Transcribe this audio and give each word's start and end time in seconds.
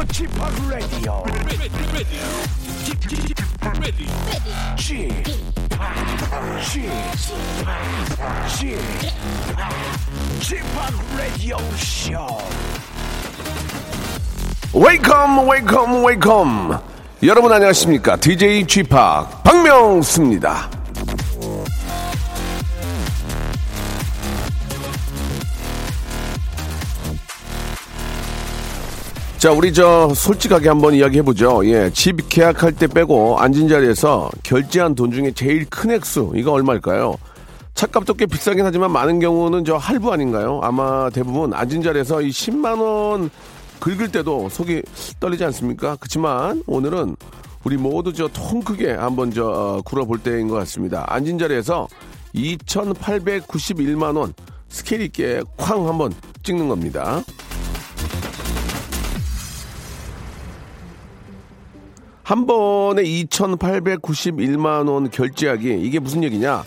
Welcome 0.00 0.14
to 0.14 0.22
the 0.22 0.32
Chip 0.32 0.70
Radio. 0.70 1.24
Chip, 4.76 5.24
Chip, 6.56 6.96
Chip, 10.40 10.64
Radio 11.18 11.58
Show. 11.76 12.40
Welcome, 14.72 15.46
welcome, 15.46 16.02
welcome. 16.02 16.78
여러분 17.22 17.52
안녕하십니까? 17.52 18.16
DJ 18.16 18.66
G 18.66 18.82
팍 18.84 19.42
박명수입니다. 19.44 20.79
자, 29.40 29.52
우리 29.52 29.72
저 29.72 30.12
솔직하게 30.14 30.68
한번 30.68 30.92
이야기해 30.92 31.22
보죠. 31.22 31.64
예, 31.64 31.90
집 31.94 32.28
계약할 32.28 32.72
때 32.72 32.86
빼고 32.86 33.38
앉은 33.38 33.68
자리에서 33.68 34.30
결제한 34.42 34.94
돈 34.94 35.10
중에 35.10 35.32
제일 35.32 35.64
큰 35.64 35.92
액수 35.92 36.30
이거 36.34 36.52
얼마일까요? 36.52 37.16
차값도 37.74 38.14
꽤 38.14 38.26
비싸긴 38.26 38.66
하지만 38.66 38.92
많은 38.92 39.18
경우는 39.18 39.64
저 39.64 39.76
할부 39.78 40.12
아닌가요? 40.12 40.60
아마 40.62 41.08
대부분 41.08 41.54
앉은 41.54 41.80
자리에서 41.80 42.20
이 42.20 42.28
10만 42.28 42.82
원 42.82 43.30
긁을 43.80 44.12
때도 44.12 44.50
속이 44.50 44.82
떨리지 45.20 45.42
않습니까? 45.46 45.96
그렇지만 45.96 46.62
오늘은 46.66 47.16
우리 47.64 47.78
모두 47.78 48.12
저 48.12 48.28
통 48.28 48.60
크게 48.60 48.92
한번 48.92 49.30
저 49.30 49.46
어, 49.46 49.80
굴어볼 49.82 50.18
때인 50.18 50.48
것 50.48 50.56
같습니다. 50.56 51.06
앉은 51.08 51.38
자리에서 51.38 51.88
2,891만 52.34 54.18
원 54.18 54.34
스케일 54.68 55.00
있게 55.00 55.40
쾅 55.56 55.88
한번 55.88 56.12
찍는 56.42 56.68
겁니다. 56.68 57.22
한 62.30 62.46
번에 62.46 63.02
2,891만 63.02 64.88
원 64.88 65.10
결제하기 65.10 65.80
이게 65.82 65.98
무슨 65.98 66.22
얘기냐? 66.22 66.62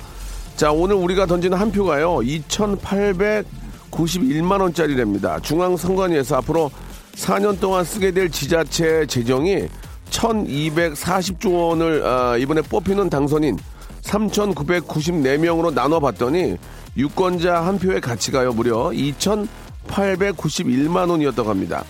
자 0.57 0.73
오늘 0.73 0.97
우리가 0.97 1.25
던지는 1.25 1.57
한 1.57 1.71
표가요 1.71 2.17
2,891만 2.17 4.59
원짜리랍니다. 4.59 5.39
중앙선관위에서 5.39 6.35
앞으로 6.35 6.69
4년 7.15 7.61
동안 7.61 7.85
쓰게 7.85 8.11
될 8.11 8.29
지자체 8.29 9.05
재정이 9.05 9.69
1,240조 10.09 11.53
원을 11.53 12.05
아, 12.05 12.35
이번에 12.35 12.61
뽑히는 12.61 13.09
당선인 13.09 13.57
3,994명으로 14.01 15.73
나눠봤더니 15.73 16.57
유권자 16.97 17.65
한 17.65 17.79
표의 17.79 18.01
가치가요 18.01 18.51
무려 18.51 18.89
2,891만 18.89 21.09
원이었다고 21.09 21.49
합니다. 21.49 21.85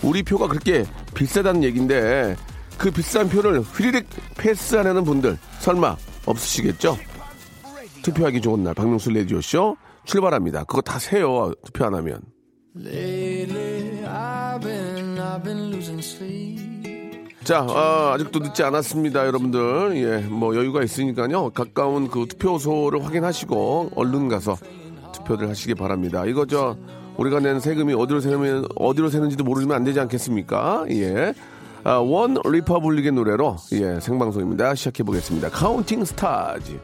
우리 0.00 0.22
표가 0.22 0.48
그렇게 0.48 0.86
비싸다는 1.12 1.62
얘기인데 1.64 2.34
그 2.78 2.90
비싼 2.90 3.28
표를 3.28 3.60
휘리릭 3.60 4.06
패스하려는 4.36 5.04
분들 5.04 5.36
설마 5.58 5.96
없으시겠죠? 6.26 6.96
투표하기 8.02 8.40
좋은 8.40 8.62
날 8.62 8.74
박명수 8.74 9.10
레디오쇼 9.10 9.76
출발합니다. 10.04 10.64
그거 10.64 10.80
다 10.80 10.98
세요 10.98 11.52
투표 11.64 11.84
안 11.84 11.94
하면. 11.96 12.20
자, 17.44 17.66
아, 17.68 18.12
아직도 18.14 18.40
늦지 18.40 18.62
않았습니다, 18.62 19.26
여러분들. 19.26 19.96
예, 19.96 20.18
뭐 20.28 20.54
여유가 20.54 20.82
있으니까요. 20.82 21.50
가까운 21.50 22.08
그 22.08 22.26
투표소를 22.28 23.04
확인하시고 23.04 23.92
얼른 23.96 24.28
가서 24.28 24.56
투표를 25.12 25.48
하시기 25.48 25.74
바랍니다. 25.74 26.24
이거 26.26 26.46
저 26.46 26.76
우리가 27.16 27.40
낸 27.40 27.58
세금이 27.58 27.94
어디로 27.94 28.20
세면 28.20 28.66
어디로 28.76 29.08
새는지도 29.08 29.44
모르면 29.44 29.76
안 29.76 29.84
되지 29.84 29.98
않겠습니까? 29.98 30.84
예. 30.90 31.34
아, 31.84 31.98
원 31.98 32.36
리퍼블릭의 32.44 33.12
노래로 33.12 33.56
예, 33.72 34.00
생방송입니다. 34.00 34.74
시작해 34.74 35.02
보겠습니다. 35.02 35.48
Counting 35.50 36.04
Stars. 36.04 36.78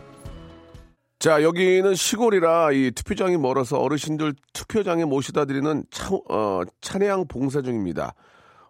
자, 1.19 1.43
여기는 1.43 1.95
시골이라 1.95 2.73
이 2.73 2.91
투표장이 2.91 3.37
멀어서 3.39 3.79
어르신들 3.79 4.35
투표장에 4.53 5.05
모시다 5.05 5.45
드리는 5.47 5.85
차, 5.91 6.15
어, 6.31 6.63
차량 6.81 7.27
봉사 7.27 7.63
중입니다. 7.63 8.15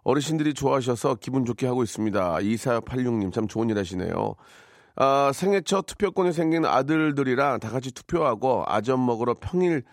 어르신들이 0.03 0.53
좋아하셔서 0.53 1.15
기분 1.15 1.45
좋게 1.45 1.67
하고 1.67 1.83
있습니다. 1.83 2.37
2486님 2.37 3.33
참 3.33 3.47
좋은 3.47 3.69
일 3.69 3.77
하시네요. 3.77 4.35
아, 4.95 5.31
생애 5.33 5.61
첫 5.61 5.85
투표권이 5.85 6.31
생긴 6.31 6.65
아들들이랑 6.65 7.59
다 7.59 7.69
같이 7.69 7.91
투표하고 7.91 8.63
아점 8.67 9.05
먹으러 9.05 9.35
평일 9.39 9.83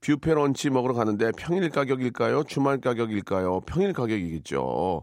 뷔페 0.00 0.34
런치 0.34 0.70
먹으러 0.70 0.94
가는데 0.94 1.32
평일 1.36 1.68
가격일까요? 1.70 2.44
주말 2.44 2.80
가격일까요? 2.80 3.62
평일 3.66 3.92
가격이겠죠. 3.92 5.02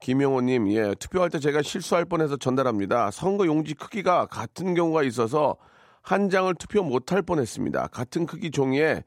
김영호님, 0.00 0.70
예, 0.72 0.94
투표할 0.94 1.30
때 1.30 1.38
제가 1.38 1.62
실수할 1.62 2.04
뻔해서 2.04 2.36
전달합니다. 2.36 3.10
선거 3.10 3.46
용지 3.46 3.74
크기가 3.74 4.26
같은 4.26 4.74
경우가 4.74 5.02
있어서 5.04 5.56
한 6.02 6.30
장을 6.30 6.54
투표 6.54 6.82
못할 6.82 7.22
뻔했습니다. 7.22 7.88
같은 7.88 8.26
크기 8.26 8.50
종이에 8.50 9.02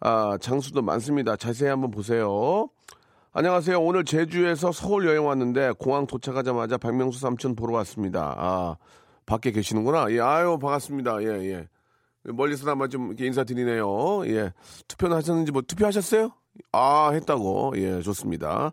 아, 0.00 0.38
장수도 0.40 0.80
많습니다. 0.82 1.36
자세히 1.36 1.68
한번 1.68 1.90
보세요. 1.90 2.68
안녕하세요. 3.32 3.80
오늘 3.80 4.04
제주에서 4.04 4.72
서울 4.72 5.06
여행 5.06 5.26
왔는데 5.26 5.72
공항 5.78 6.06
도착하자마자 6.06 6.78
박명수 6.78 7.18
삼촌 7.18 7.54
보러 7.54 7.74
왔습니다. 7.74 8.34
아, 8.38 8.76
밖에 9.26 9.50
계시는구나. 9.50 10.10
예, 10.10 10.20
아유, 10.20 10.58
반갑습니다. 10.60 11.22
예, 11.22 11.26
예. 11.50 11.68
멀리서나마 12.24 12.88
좀 12.88 13.14
인사드리네요. 13.18 14.26
예. 14.26 14.52
투표는 14.86 15.16
하셨는지 15.16 15.52
뭐 15.52 15.62
투표하셨어요? 15.62 16.30
아, 16.72 17.10
했다고. 17.12 17.74
예, 17.76 18.00
좋습니다. 18.02 18.72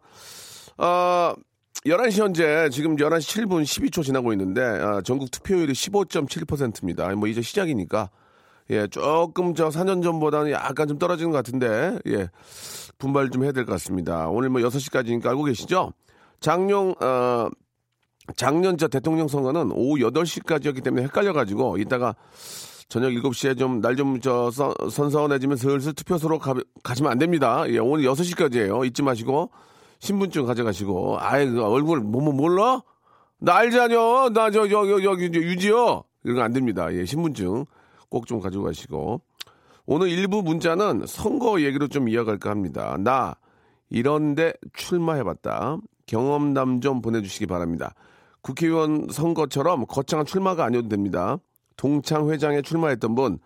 아, 0.77 1.35
11시 1.83 2.19
현재 2.19 2.69
지금 2.71 2.95
11시 2.95 3.45
7분 3.45 3.61
12초 3.63 4.03
지나고 4.03 4.31
있는데 4.33 4.61
아, 4.61 5.01
전국 5.01 5.29
투표율이 5.29 5.73
15.7%입니다. 5.73 7.07
뭐 7.15 7.27
이제 7.27 7.41
시작이니까 7.41 8.09
예, 8.71 8.87
조금 8.87 9.53
저 9.53 9.69
4년 9.69 10.01
전보다는 10.01 10.49
약간 10.51 10.87
좀 10.87 10.97
떨어지는 10.97 11.31
것 11.31 11.37
같은데 11.37 11.99
예. 12.07 12.29
분발 12.97 13.29
좀 13.29 13.43
해야 13.43 13.51
될 13.51 13.65
것 13.65 13.73
같습니다. 13.73 14.27
오늘 14.29 14.49
뭐 14.49 14.61
6시까지니까 14.61 15.27
알고 15.27 15.43
계시죠? 15.43 15.91
장용 16.39 16.95
어 17.01 17.49
작년 18.35 18.77
저 18.79 18.87
대통령 18.87 19.27
선거는 19.27 19.71
오후 19.71 19.97
8시까지였기 19.99 20.83
때문에 20.83 21.03
헷갈려 21.03 21.33
가지고 21.33 21.77
이따가 21.77 22.15
저녁 22.89 23.09
7시에 23.11 23.59
좀 23.59 23.81
날 23.81 23.95
좀 23.95 24.19
저 24.21 24.49
선선해지면 24.89 25.57
슬슬 25.57 25.93
투표소로 25.93 26.39
가, 26.39 26.55
가시면 26.81 27.11
안 27.11 27.19
됩니다. 27.19 27.63
예, 27.67 27.77
오늘 27.77 28.05
6시까지예요. 28.05 28.87
잊지 28.87 29.03
마시고 29.03 29.51
신분증 29.99 30.45
가져가시고 30.45 31.17
아이 31.19 31.49
그 31.49 31.63
얼굴 31.63 31.99
뭐, 32.01 32.21
뭐 32.21 32.33
몰라? 32.33 32.81
나 33.39 33.55
알자뇨. 33.57 34.29
나 34.33 34.49
저 34.51 34.69
여기 34.69 35.03
여기 35.05 35.25
유지요. 35.25 36.03
이런 36.23 36.37
거 36.37 36.41
안 36.43 36.53
됩니다. 36.53 36.93
예, 36.93 37.05
신분증 37.05 37.65
꼭 38.09 38.25
좀 38.27 38.39
가지고 38.39 38.63
가시고 38.65 39.21
오늘 39.85 40.09
일부 40.09 40.41
문자는 40.41 41.05
선거 41.07 41.61
얘기로 41.61 41.87
좀 41.87 42.07
이어갈까 42.09 42.49
합니다. 42.49 42.97
나 42.99 43.35
이런데 43.89 44.53
출마해봤다. 44.73 45.77
경험담 46.07 46.81
좀 46.81 47.01
보내주시기 47.01 47.45
바랍니다. 47.47 47.93
국회의원 48.41 49.07
선거처럼 49.11 49.85
거창한 49.87 50.25
출마가 50.25 50.63
아니어도 50.65 50.87
됩니다. 50.87 51.37
동창 51.77 52.29
회장에 52.29 52.61
출마했던 52.61 53.15
분, 53.15 53.39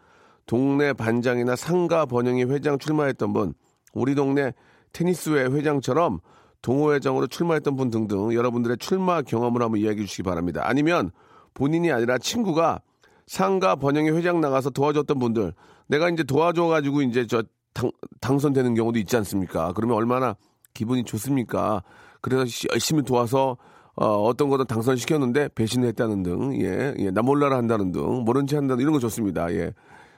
동네 0.46 0.94
반장이나 0.94 1.56
상가 1.56 2.06
번영회 2.06 2.44
회장 2.44 2.78
출마했던 2.78 3.34
분, 3.34 3.54
우리 3.94 4.14
동네 4.14 4.54
테니스회 4.92 5.46
회장처럼 5.46 6.20
동호회장으로 6.62 7.28
출마했던 7.28 7.76
분 7.76 7.90
등등 7.90 8.34
여러분들의 8.34 8.78
출마 8.78 9.22
경험을 9.22 9.62
한번 9.62 9.80
이야기해 9.80 10.06
주시기 10.06 10.24
바랍니다. 10.24 10.62
아니면 10.66 11.12
본인이 11.54 11.92
아니라 11.92 12.18
친구가 12.18 12.82
상가 13.28 13.76
번영회 13.76 14.12
회장 14.12 14.42
나가서 14.42 14.72
도와줬던 14.72 15.20
분들 15.20 15.54
내가 15.88 16.10
이제 16.10 16.24
도와줘가지고 16.24 17.02
이제 17.04 17.28
저 17.28 17.44
당, 17.74 17.92
당선되는 18.22 18.76
경우도 18.76 19.00
있지 19.00 19.16
않습니까? 19.18 19.74
그러면 19.74 19.96
얼마나 19.98 20.36
기분이 20.74 21.04
좋습니까? 21.04 21.84
그래서 22.22 22.46
열심히 22.72 23.04
도와서 23.04 23.58
어, 23.96 24.06
어떤 24.24 24.50
거든 24.50 24.66
당선시켰는데 24.66 25.50
배신했다는 25.50 26.24
등, 26.24 26.62
예, 26.62 26.94
예, 26.98 27.12
나 27.12 27.22
몰라라 27.22 27.58
한다는 27.58 27.92
등, 27.92 28.24
모른 28.24 28.48
체 28.48 28.56
한다는 28.56 28.82
이런 28.82 28.94
거 28.94 29.00
좋습니다. 29.00 29.52
예, 29.54 29.74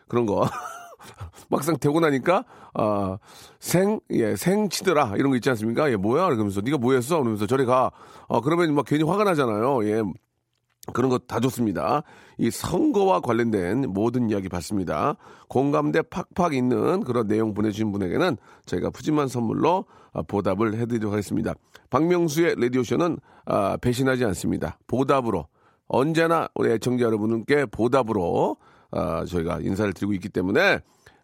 그런 0.07 0.27
거. 0.27 0.45
막상 1.49 1.77
되고 1.77 1.99
나니까 1.99 2.45
아, 2.73 3.17
생, 3.59 3.99
예, 4.11 4.35
생치더라 4.35 5.13
이런 5.17 5.29
거 5.31 5.35
있지 5.35 5.49
않습니까? 5.49 5.91
예, 5.91 5.95
뭐야? 5.95 6.25
그러면서 6.29 6.61
네가 6.61 6.77
뭐했어? 6.77 7.17
그러면서 7.19 7.45
저리 7.47 7.65
가. 7.65 7.91
어, 8.27 8.41
그러면 8.41 8.73
막 8.73 8.85
괜히 8.85 9.03
화가 9.03 9.23
나잖아요. 9.23 9.85
예, 9.85 10.01
그런 10.93 11.09
거 11.09 11.19
다 11.19 11.39
좋습니다. 11.39 12.03
이 12.37 12.49
선거와 12.49 13.19
관련된 13.21 13.85
모든 13.89 14.29
이야기 14.29 14.49
받습니다. 14.49 15.15
공감대 15.47 16.01
팍팍 16.01 16.53
있는 16.55 17.03
그런 17.03 17.27
내용 17.27 17.53
보내주신 17.53 17.91
분에게는 17.91 18.37
저희가 18.65 18.89
푸짐한 18.89 19.27
선물로 19.27 19.85
아, 20.13 20.21
보답을 20.23 20.73
해드리도록 20.75 21.13
하겠습니다. 21.13 21.53
박명수의 21.89 22.55
라디오쇼는 22.57 23.19
아, 23.45 23.77
배신하지 23.77 24.25
않습니다. 24.25 24.79
보답으로 24.87 25.45
언제나 25.87 26.47
우리 26.55 26.71
애청자 26.71 27.05
여러분께 27.05 27.65
보답으로 27.67 28.57
아, 28.91 29.25
저희가 29.25 29.59
인사를 29.61 29.93
드리고 29.93 30.13
있기 30.13 30.29
때문에 30.29 30.79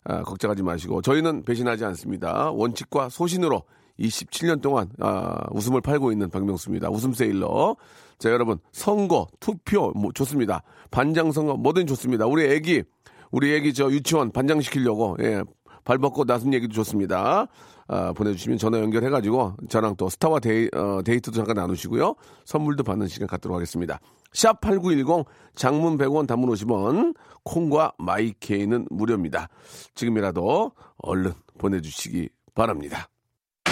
아, 0.05 0.23
걱정하지 0.23 0.63
마시고 0.63 1.01
저희는 1.01 1.43
배신하지 1.43 1.85
않습니다. 1.85 2.51
원칙과 2.51 3.09
소신으로 3.09 3.63
27년 3.99 4.61
동안 4.61 4.89
아, 4.99 5.45
웃음을 5.51 5.81
팔고 5.81 6.11
있는 6.11 6.29
박명수입니다. 6.29 6.89
웃음 6.89 7.13
seller. 7.13 7.75
자, 8.19 8.31
여러분 8.31 8.57
선거, 8.71 9.27
투표 9.39 9.91
뭐 9.91 10.11
좋습니다. 10.11 10.63
반장 10.91 11.31
선거 11.31 11.55
뭐든 11.55 11.87
좋습니다. 11.87 12.25
우리 12.25 12.45
애기 12.45 12.83
우리 13.31 13.53
애기 13.53 13.73
저 13.73 13.91
유치원 13.91 14.31
반장 14.31 14.61
시키려고 14.61 15.17
예. 15.21 15.43
발 15.83 15.97
벗고 15.97 16.25
나선 16.25 16.53
얘기도 16.53 16.73
좋습니다. 16.73 17.47
아, 17.87 18.11
보내주시면 18.13 18.57
전화 18.57 18.79
연결해가지고 18.79 19.55
저랑 19.69 19.95
또 19.95 20.09
스타와 20.09 20.39
데이, 20.39 20.69
어, 20.73 21.01
데이트도 21.03 21.35
잠깐 21.35 21.55
나누시고요. 21.55 22.15
선물도 22.45 22.83
받는 22.83 23.07
시간 23.07 23.27
갖도록 23.27 23.55
하겠습니다. 23.55 23.99
샵 24.33 24.59
8910 24.59 25.25
장문 25.55 25.97
100원 25.97 26.27
단문 26.27 26.49
50원 26.49 27.15
콩과 27.43 27.93
마이케이는 27.97 28.87
무료입니다. 28.89 29.47
지금이라도 29.95 30.71
얼른 30.97 31.33
보내주시기 31.57 32.29
바랍니다. 32.53 33.07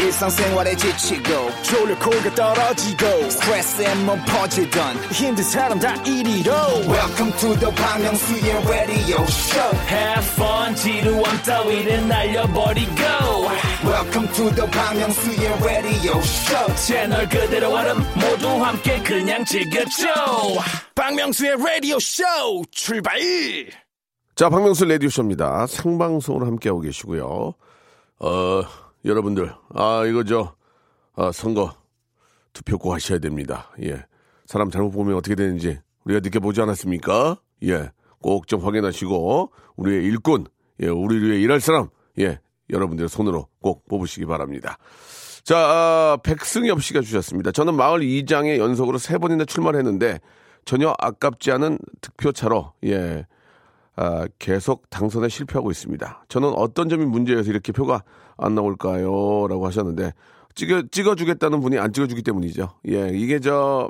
일상생활에 0.01 0.75
지치고, 0.75 1.49
졸려 1.63 1.97
코가 1.99 2.35
떨어지고, 2.35 3.29
스트레스에 3.29 3.95
몸 4.05 4.19
퍼지던, 4.25 4.95
힘든 5.11 5.43
사람 5.43 5.79
다 5.79 5.93
이리로. 6.03 6.51
welcome 6.87 7.31
to 7.37 7.55
the 7.59 7.73
Bang 7.75 8.03
Myung-soo's 8.03 8.69
radio 8.69 9.21
show 9.23 9.77
Have 9.87 10.25
fun 10.33 10.75
지루함 10.75 11.41
따위를 11.43 12.07
날려버리고 12.07 13.01
welcome 13.83 14.27
to 14.33 14.49
the 14.55 14.69
Bang 14.71 14.99
Myung-soo's 14.99 15.63
radio 15.63 16.17
show 16.19 16.75
채널 16.75 17.27
그대로 17.29 17.71
얼음 17.73 17.97
모두 18.15 18.47
함께 18.63 19.01
그냥 19.03 19.43
즐겨줘 19.45 20.07
박명수의 20.95 21.55
라디오 21.57 21.99
쇼 21.99 22.23
출발 22.71 23.19
자, 24.35 24.49
박명수 24.49 24.83
레디오 24.85 25.09
쇼입니다. 25.09 25.65
생방송으로 25.65 26.45
함께하고 26.45 26.81
계시고요. 26.81 27.53
어, 28.19 28.61
여러분들, 29.05 29.53
아, 29.73 30.03
이거 30.05 30.23
저, 30.23 30.55
아, 31.15 31.31
선거 31.31 31.73
투표 32.53 32.77
꼭 32.77 32.93
하셔야 32.93 33.19
됩니다. 33.19 33.71
예. 33.83 34.03
사람 34.45 34.69
잘못 34.71 34.91
보면 34.91 35.15
어떻게 35.15 35.35
되는지 35.35 35.79
우리가 36.05 36.21
느껴보지 36.21 36.61
않았습니까? 36.61 37.37
예. 37.63 37.91
꼭 38.21 38.47
좀 38.47 38.61
확인하시고, 38.61 39.51
우리의 39.75 40.03
일꾼, 40.05 40.45
예, 40.81 40.87
우리를 40.87 41.29
위해 41.29 41.41
일할 41.41 41.59
사람, 41.61 41.89
예, 42.19 42.39
여러분들의 42.71 43.07
손으로 43.07 43.47
꼭 43.61 43.87
뽑으시기 43.87 44.25
바랍니다. 44.25 44.77
자, 45.43 45.57
아, 45.57 46.17
백승엽 46.23 46.81
씨가 46.81 47.01
주셨습니다. 47.01 47.51
저는 47.51 47.75
마을 47.75 48.01
이장에 48.01 48.57
연속으로 48.57 48.97
세 48.97 49.19
번이나 49.19 49.45
출마를 49.45 49.77
했는데 49.79 50.19
전혀 50.65 50.95
아깝지 50.97 51.51
않은 51.51 51.77
득표차로, 52.01 52.73
예, 52.85 53.27
아, 53.97 54.27
계속 54.39 54.89
당선에 54.89 55.29
실패하고 55.29 55.71
있습니다. 55.71 56.25
저는 56.27 56.49
어떤 56.49 56.89
점이 56.89 57.05
문제여서 57.05 57.49
이렇게 57.49 57.71
표가 57.71 58.03
안 58.37 58.53
나올까요? 58.55 59.47
라고 59.47 59.65
하셨는데, 59.67 60.13
찍어, 60.55 60.83
찍어주겠다는 60.91 61.61
분이 61.61 61.77
안 61.79 61.93
찍어주기 61.93 62.21
때문이죠. 62.21 62.69
예, 62.89 63.09
이게 63.13 63.39
저, 63.39 63.89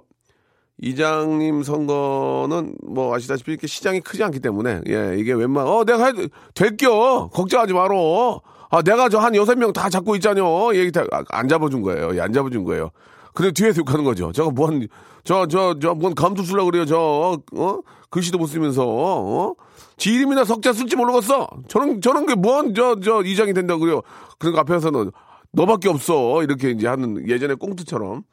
이장님 0.81 1.63
선거는 1.63 2.75
뭐 2.85 3.15
아시다시피 3.15 3.51
이렇게 3.51 3.65
시장이 3.67 4.01
크지 4.01 4.23
않기 4.23 4.39
때문에, 4.41 4.81
예, 4.89 5.15
이게 5.17 5.33
웬만, 5.33 5.65
어, 5.67 5.83
내가 5.85 6.07
해, 6.07 6.13
될겨! 6.53 7.29
걱정하지 7.33 7.73
마로! 7.73 8.41
아, 8.69 8.81
내가 8.81 9.09
저 9.09 9.19
한 9.19 9.35
여섯 9.35 9.57
명 9.57 9.71
다 9.73 9.89
잡고 9.89 10.15
있잖여! 10.17 10.71
얘기 10.75 10.91
다, 10.91 11.03
아, 11.11 11.23
안 11.29 11.47
잡아준 11.47 11.81
거예요. 11.81 12.15
예, 12.15 12.21
안 12.21 12.33
잡아준 12.33 12.63
거예요. 12.65 12.91
근데 13.33 13.51
뒤에서 13.51 13.79
욕하는 13.79 14.03
거죠. 14.03 14.31
저거 14.33 14.51
뭔, 14.51 14.87
저, 15.23 15.47
저, 15.47 15.77
저, 15.79 15.93
뭔 15.93 16.13
감투 16.13 16.43
쓰려고 16.43 16.71
그래요, 16.71 16.85
저, 16.85 17.39
어? 17.55 17.79
글씨도 18.15 18.37
못 18.37 18.47
쓰면서, 18.47 18.85
어? 18.87 19.55
지 19.97 20.13
이름이나 20.13 20.45
석자 20.45 20.71
쓸지 20.71 20.95
모르겠어. 20.95 21.47
저런, 21.67 21.99
저런 21.99 22.25
게 22.25 22.35
뭔, 22.35 22.73
저, 22.73 22.97
저, 23.01 23.21
이장이 23.21 23.53
된다고 23.53 23.81
그래요. 23.81 24.01
그러니까 24.39 24.61
앞에서는 24.61 25.11
너밖에 25.51 25.89
없어. 25.89 26.41
이렇게 26.41 26.69
이제 26.71 26.87
하는 26.87 27.27
예전에 27.27 27.55
꽁트처럼 27.55 28.23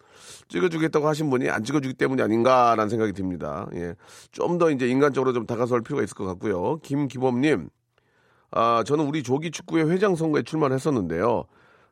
찍어주겠다고 0.49 1.09
하신 1.09 1.31
분이 1.31 1.49
안 1.51 1.65
찍어주기 1.65 1.95
때문이 1.95 2.23
아닌가라는 2.23 2.89
생각이 2.89 3.13
듭니다. 3.13 3.67
예. 3.75 3.95
좀 4.31 4.59
더 4.59 4.71
이제 4.71 4.87
인간적으로 4.87 5.33
좀 5.33 5.47
다가설 5.47 5.83
필요가 5.83 6.05
있을 6.05 6.15
것 6.15 6.25
같고요. 6.27 6.77
김기범님, 6.83 7.69
아, 8.53 8.85
저는 8.87 9.07
우리 9.07 9.23
조기 9.25 9.51
축구회 9.51 9.83
회장 9.85 10.15
선거에 10.15 10.43
출마를 10.43 10.75
했었는데요. 10.77 11.45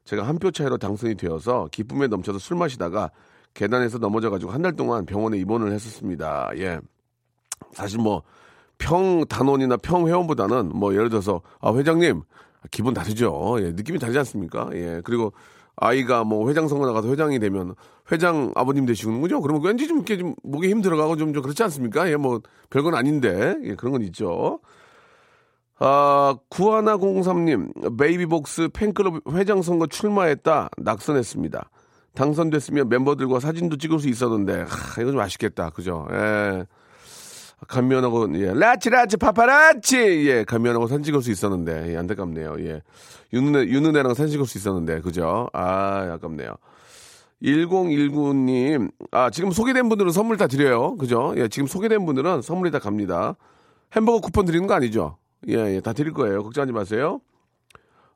제가 0.04 0.22
한 0.28 0.38
표 0.38 0.50
차이로 0.52 0.78
당선이 0.78 1.16
되어서 1.16 1.68
기쁨에 1.72 2.06
넘쳐서 2.06 2.38
술 2.38 2.56
마시다가 2.56 3.10
계단에서 3.54 3.98
넘어져가지고 3.98 4.52
한 4.52 4.62
달 4.62 4.72
동안 4.76 5.06
병원에 5.06 5.38
입원을 5.38 5.72
했었습니다. 5.72 6.50
예. 6.56 6.78
사실 7.72 7.98
뭐, 7.98 8.22
평 8.78 9.24
단원이나 9.26 9.76
평 9.76 10.08
회원보다는 10.08 10.70
뭐 10.74 10.94
예를 10.94 11.10
들어서, 11.10 11.42
아, 11.60 11.72
회장님, 11.72 12.22
기분 12.70 12.94
다르죠. 12.94 13.56
예, 13.60 13.72
느낌이 13.72 13.98
다르지 13.98 14.18
않습니까? 14.18 14.70
예, 14.74 15.00
그리고 15.04 15.32
아이가 15.76 16.24
뭐 16.24 16.48
회장 16.48 16.68
선거 16.68 16.86
나가서 16.86 17.08
회장이 17.08 17.38
되면 17.38 17.74
회장 18.12 18.52
아버님 18.54 18.84
되시는군요. 18.84 19.40
그러면 19.40 19.64
왠지 19.64 19.88
좀 19.88 19.98
이렇게 19.98 20.18
좀 20.18 20.34
목에 20.42 20.68
힘 20.68 20.82
들어가고 20.82 21.16
좀, 21.16 21.32
좀 21.32 21.42
그렇지 21.42 21.62
않습니까? 21.62 22.10
예, 22.10 22.16
뭐 22.16 22.40
별건 22.68 22.94
아닌데, 22.94 23.56
예, 23.64 23.74
그런 23.74 23.92
건 23.92 24.02
있죠. 24.02 24.60
아, 25.78 26.36
구하나공삼님, 26.50 27.72
베이비복스 27.98 28.68
팬클럽 28.74 29.22
회장 29.32 29.62
선거 29.62 29.86
출마했다, 29.86 30.68
낙선했습니다. 30.76 31.70
당선됐으면 32.14 32.90
멤버들과 32.90 33.40
사진도 33.40 33.78
찍을 33.78 34.00
수 34.00 34.08
있었는데, 34.08 34.66
하, 34.68 35.00
이거 35.00 35.12
좀 35.12 35.20
아쉽겠다. 35.20 35.70
그죠? 35.70 36.06
예. 36.12 36.66
감면하고, 37.68 38.38
예, 38.40 38.52
라치, 38.54 38.90
라치, 38.90 39.16
파파라치! 39.16 40.28
예, 40.28 40.44
감면하고 40.44 41.02
찍을 41.02 41.22
수 41.22 41.30
있었는데, 41.30 41.92
예, 41.92 41.96
안타깝네요. 41.96 42.56
예. 42.60 42.82
윤은혜, 43.32 43.68
윤은혜랑 43.68 44.14
찍을 44.14 44.46
수 44.46 44.58
있었는데, 44.58 45.00
그죠? 45.00 45.48
아, 45.52 46.12
아깝네요. 46.14 46.56
1019님, 47.42 48.90
아, 49.12 49.30
지금 49.30 49.50
소개된 49.50 49.88
분들은 49.88 50.10
선물 50.12 50.36
다 50.36 50.46
드려요. 50.46 50.96
그죠? 50.96 51.32
예, 51.36 51.48
지금 51.48 51.66
소개된 51.66 52.04
분들은 52.04 52.42
선물이 52.42 52.70
다 52.70 52.78
갑니다. 52.78 53.36
햄버거 53.94 54.20
쿠폰 54.20 54.44
드리는 54.44 54.66
거 54.66 54.74
아니죠? 54.74 55.16
예, 55.48 55.54
예, 55.74 55.80
다 55.80 55.92
드릴 55.92 56.12
거예요. 56.12 56.42
걱정하지 56.42 56.72
마세요. 56.72 57.20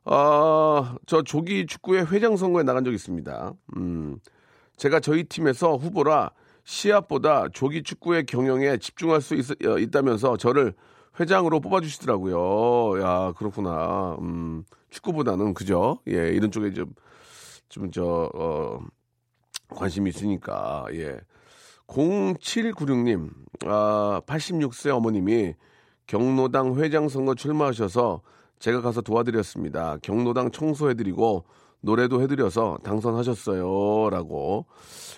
아, 0.05 0.95
저 1.07 1.23
조기 1.23 1.65
축구회 1.65 2.05
회장 2.11 2.37
선거에 2.37 2.63
나간 2.63 2.83
적이 2.83 2.95
있습니다. 2.95 3.53
음, 3.77 4.19
제가 4.77 4.99
저희 4.99 5.23
팀에서 5.23 5.75
후보라 5.75 6.31
시합보다 6.65 7.47
조기 7.49 7.83
축구의 7.83 8.25
경영에 8.25 8.77
집중할 8.77 9.21
수 9.21 9.35
있, 9.35 9.51
어, 9.65 9.79
있다면서 9.79 10.35
저를 10.37 10.73
회장으로 11.19 11.61
뽑아주시더라고요. 11.61 13.01
야, 13.01 13.33
그렇구나. 13.37 14.17
음, 14.19 14.65
축구보다는 14.89 15.53
그죠? 15.53 15.99
예, 16.07 16.29
이런 16.29 16.51
쪽에 16.51 16.73
좀, 16.73 16.93
좀, 17.69 17.91
저, 17.91 18.29
어, 18.33 18.79
관심이 19.69 20.09
있으니까, 20.09 20.85
예. 20.93 21.19
0796님, 21.87 23.29
아, 23.65 24.21
86세 24.25 24.89
어머님이 24.89 25.53
경로당 26.07 26.75
회장 26.79 27.07
선거 27.07 27.35
출마하셔서 27.35 28.21
제가 28.59 28.81
가서 28.81 29.01
도와드렸습니다. 29.01 29.97
경로당 30.01 30.51
청소해드리고 30.51 31.45
노래도 31.85 32.21
해드려서 32.21 32.79
당선하셨어요. 32.83 34.09
라고. 34.09 34.65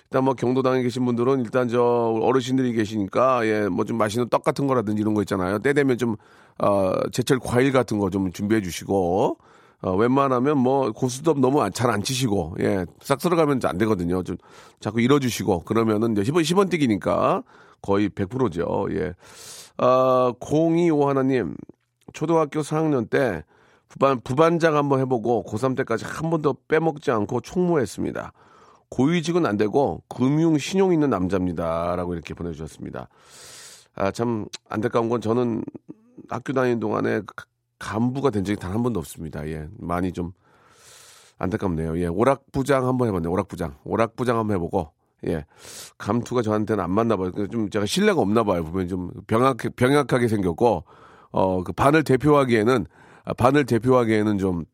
일단 0.04 0.24
뭐 0.24 0.34
경로당에 0.34 0.82
계신 0.82 1.04
분들은 1.04 1.40
일단 1.40 1.68
저 1.68 1.82
어르신들이 1.82 2.72
계시니까 2.72 3.46
예, 3.46 3.68
뭐 3.68 3.84
좀 3.84 3.98
맛있는 3.98 4.28
떡 4.28 4.42
같은 4.44 4.66
거라든지 4.66 5.00
이런 5.02 5.14
거 5.14 5.22
있잖아요. 5.22 5.58
때 5.58 5.72
되면 5.72 5.98
좀, 5.98 6.16
어, 6.62 6.92
제철 7.12 7.38
과일 7.40 7.72
같은 7.72 7.98
거 7.98 8.08
좀 8.10 8.32
준비해 8.32 8.60
주시고 8.62 9.36
어, 9.82 9.94
웬만하면 9.96 10.58
뭐 10.58 10.90
고스톱 10.92 11.40
너무 11.40 11.68
잘안 11.70 12.02
치시고 12.02 12.56
예, 12.60 12.84
싹 13.00 13.18
들어가면 13.18 13.60
안 13.64 13.78
되거든요. 13.78 14.22
좀 14.22 14.36
자꾸 14.80 15.00
잃어주시고 15.00 15.60
그러면은 15.60 16.12
이제 16.12 16.22
10원, 16.22 16.42
10원 16.42 16.70
뛰기니까 16.70 17.42
거의 17.82 18.08
100%죠. 18.08 18.88
예. 18.92 19.14
아, 19.76 20.32
025 20.40 21.08
하나님, 21.08 21.54
초등학교 22.12 22.60
4학년 22.60 23.08
때 23.08 23.44
부반, 23.88 24.20
부반장 24.20 24.76
한번 24.76 25.00
해보고 25.00 25.44
고3 25.44 25.76
때까지 25.76 26.04
한 26.04 26.30
번도 26.30 26.56
빼먹지 26.68 27.10
않고 27.10 27.40
총무했습니다. 27.40 28.32
고위직은 28.90 29.46
안 29.46 29.56
되고 29.56 30.02
금융 30.08 30.56
신용 30.58 30.92
있는 30.92 31.10
남자입니다. 31.10 31.94
라고 31.96 32.14
이렇게 32.14 32.34
보내주셨습니다. 32.34 33.08
아, 33.94 34.10
참 34.10 34.46
안타까운 34.68 35.08
건 35.08 35.20
저는 35.20 35.64
학교 36.28 36.52
다니는 36.52 36.80
동안에 36.80 37.22
간부가 37.78 38.30
된 38.30 38.44
적이 38.44 38.58
단 38.58 38.72
한 38.72 38.82
번도 38.82 38.98
없습니다. 39.00 39.46
예, 39.48 39.68
많이 39.78 40.12
좀 40.12 40.32
안타깝네요. 41.38 41.98
예, 42.00 42.06
오락부장 42.06 42.86
한번 42.86 43.08
해봤네요. 43.08 43.30
오락부장. 43.30 43.76
오락부장 43.84 44.38
한번 44.38 44.56
해보고 44.56 44.90
예. 45.26 45.44
감투가 45.98 46.42
저한테는 46.42 46.82
안 46.82 46.90
맞나 46.90 47.16
봐요. 47.16 47.30
좀 47.50 47.70
제가 47.70 47.86
신뢰가 47.86 48.20
없나 48.20 48.44
봐요. 48.44 48.64
보면 48.64 48.88
좀 48.88 49.10
병약, 49.26 49.58
병약하게 49.76 50.28
생겼고, 50.28 50.84
어, 51.30 51.64
그 51.64 51.72
반을 51.72 52.04
대표하기에는, 52.04 52.86
아, 52.86 52.88
반을 53.36 53.66
대표하기에는 53.66 54.38
좀, 54.38 54.64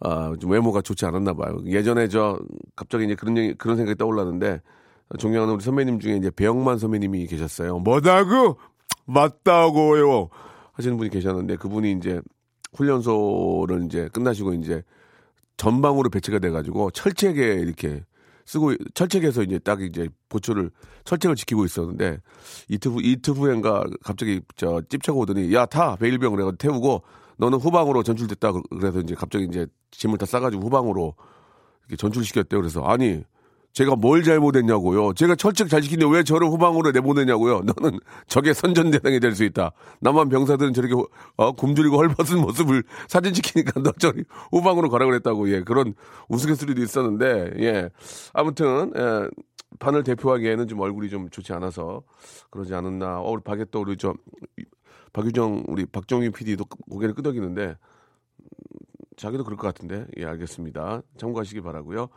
아, 0.00 0.34
좀 0.40 0.50
외모가 0.50 0.80
좋지 0.80 1.06
않았나 1.06 1.34
봐요. 1.34 1.58
예전에 1.66 2.08
저, 2.08 2.38
갑자기 2.74 3.04
이제 3.04 3.14
그런 3.14 3.36
얘기, 3.36 3.54
그런 3.54 3.76
생각이 3.76 3.96
떠올랐는데, 3.96 4.60
존경하는 5.18 5.54
우리 5.54 5.62
선배님 5.62 6.00
중에 6.00 6.16
이제 6.16 6.30
배영만 6.30 6.78
선배님이 6.78 7.26
계셨어요. 7.26 7.78
뭐다고? 7.78 8.58
맞다고요. 9.06 10.28
하시는 10.72 10.96
분이 10.96 11.10
계셨는데, 11.10 11.56
그분이 11.56 11.92
이제 11.92 12.20
훈련소를 12.74 13.84
이제 13.86 14.08
끝나시고 14.12 14.54
이제 14.54 14.82
전방으로 15.56 16.10
배치가 16.10 16.38
돼가지고 16.38 16.90
철책에 16.90 17.54
이렇게 17.54 18.04
쓰고 18.46 18.74
철책에서 18.94 19.42
이제 19.42 19.58
딱 19.58 19.82
이제 19.82 20.08
보초를 20.28 20.70
철책을 21.04 21.36
지키고 21.36 21.64
있었는데 21.64 22.18
이틀 22.68 22.92
후 22.92 23.02
이틀 23.02 23.34
후엔가 23.34 23.84
갑자기 24.02 24.40
저 24.56 24.80
찝차고 24.88 25.20
오더니 25.20 25.52
야 25.52 25.66
타! 25.66 25.96
베일병! 25.96 26.32
그래가지고 26.32 26.56
태우고 26.56 27.02
너는 27.38 27.58
후방으로 27.58 28.02
전출됐다! 28.02 28.52
그래서 28.70 29.00
이제 29.00 29.14
갑자기 29.14 29.44
이제 29.44 29.66
짐을 29.90 30.16
다 30.18 30.26
싸가지고 30.26 30.62
후방으로 30.62 31.14
이렇게 31.82 31.96
전출시켰대요. 31.96 32.60
그래서 32.60 32.82
아니 32.82 33.22
제가 33.76 33.94
뭘 33.94 34.22
잘못했냐고요. 34.22 35.12
제가 35.12 35.34
철책 35.34 35.68
잘 35.68 35.82
지키는데 35.82 36.10
왜 36.16 36.24
저를 36.24 36.48
후방으로 36.48 36.92
내보내냐고요. 36.92 37.60
너는 37.60 38.00
적의 38.26 38.54
선전대상이 38.54 39.20
될 39.20 39.34
수 39.34 39.44
있다. 39.44 39.72
남한 40.00 40.30
병사들은 40.30 40.72
저렇게 40.72 40.94
어, 41.36 41.52
굶주리고 41.52 41.98
헐벗은 41.98 42.40
모습을 42.40 42.84
사진 43.06 43.34
찍히니까 43.34 43.80
너 43.84 43.92
저리 43.98 44.24
후방으로 44.50 44.88
가라 44.88 45.04
그랬다고 45.04 45.50
예 45.50 45.60
그런 45.60 45.92
우스갯소리도 46.30 46.80
있었는데 46.80 47.52
예 47.58 47.90
아무튼 48.32 48.94
예, 48.96 49.28
판을 49.78 50.04
대표하기에는 50.04 50.68
좀 50.68 50.80
얼굴이 50.80 51.10
좀 51.10 51.28
좋지 51.28 51.52
않아서 51.52 52.02
그러지 52.48 52.74
않았나. 52.74 53.20
어 53.20 53.30
우리 53.30 53.42
박에 53.42 53.66
또 53.70 53.82
우리 53.82 53.98
저 53.98 54.14
박유정 55.12 55.64
우리 55.68 55.84
박정희 55.84 56.30
PD도 56.30 56.64
고개를 56.64 57.14
끄덕이는데 57.14 57.76
자기도 59.16 59.44
그럴 59.44 59.56
것 59.56 59.66
같은데. 59.66 60.06
예 60.18 60.24
알겠습니다. 60.26 61.02
참고하시기 61.16 61.60
바라고요. 61.62 62.08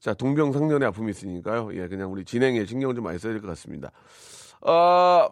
자 0.00 0.14
동병상련의 0.14 0.88
아픔이 0.88 1.10
있으니까요. 1.10 1.70
예 1.74 1.88
그냥 1.88 2.12
우리 2.12 2.24
진행에 2.24 2.64
신경을 2.64 2.94
좀 2.94 3.04
많이 3.04 3.18
써야 3.18 3.32
될 3.32 3.42
것 3.42 3.48
같습니다. 3.48 3.90
어 4.62 5.28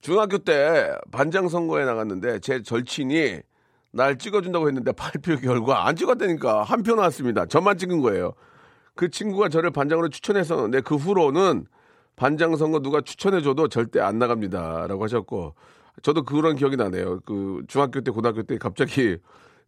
중학교 0.00 0.38
때 0.38 0.92
반장 1.12 1.48
선거에 1.48 1.84
나갔는데 1.84 2.40
제 2.40 2.62
절친이 2.62 3.40
날 3.92 4.16
찍어준다고 4.18 4.66
했는데 4.68 4.90
발표 4.92 5.36
결과 5.36 5.86
안 5.86 5.94
찍었다니까 5.94 6.62
한 6.62 6.82
표 6.82 6.94
나왔습니다. 6.96 7.46
저만 7.46 7.76
찍은 7.78 8.00
거예요. 8.00 8.32
그 8.94 9.10
친구가 9.10 9.48
저를 9.48 9.70
반장으로 9.70 10.08
추천했었는데 10.08 10.80
그 10.80 10.96
후로는 10.96 11.66
반장 12.16 12.56
선거 12.56 12.80
누가 12.80 13.00
추천해줘도 13.00 13.68
절대 13.68 14.00
안 14.00 14.18
나갑니다라고 14.18 15.04
하셨고 15.04 15.54
저도 16.02 16.24
그런 16.24 16.56
기억이 16.56 16.76
나네요. 16.76 17.20
그 17.24 17.62
중학교 17.68 18.00
때 18.00 18.10
고등학교 18.10 18.42
때 18.42 18.56
갑자기 18.58 19.18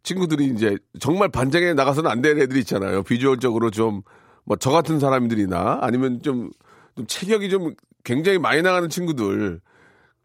친구들이 0.04 0.46
이제 0.46 0.76
정말 1.00 1.28
반장에 1.28 1.74
나가서는 1.74 2.08
안 2.10 2.22
되는 2.22 2.40
애들이 2.42 2.60
있잖아요. 2.60 3.02
비주얼적으로 3.02 3.70
좀 3.70 4.02
뭐 4.46 4.56
저 4.58 4.70
같은 4.70 5.00
사람들이나 5.00 5.78
아니면 5.80 6.20
좀, 6.22 6.50
좀 6.96 7.06
체격이 7.06 7.48
좀 7.48 7.74
굉장히 8.04 8.38
많이 8.38 8.60
나가는 8.60 8.86
친구들 8.90 9.60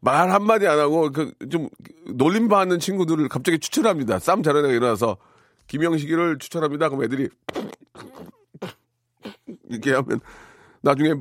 말 0.02 0.30
한마디 0.30 0.68
안 0.68 0.78
하고 0.78 1.10
그 1.12 1.32
좀 1.50 1.70
놀림 2.14 2.50
받는 2.50 2.80
친구들을 2.80 3.30
갑자기 3.30 3.60
추천합니다. 3.60 4.20
쌈 4.20 4.44
잘하는 4.44 4.70
애가 4.70 4.76
일어나서 4.76 5.16
김영식이를 5.68 6.38
추천합니다. 6.40 6.90
그럼 6.90 7.04
애들이 7.06 7.30
이렇게 9.70 9.94
하면 9.94 10.20
나중에 10.82 11.14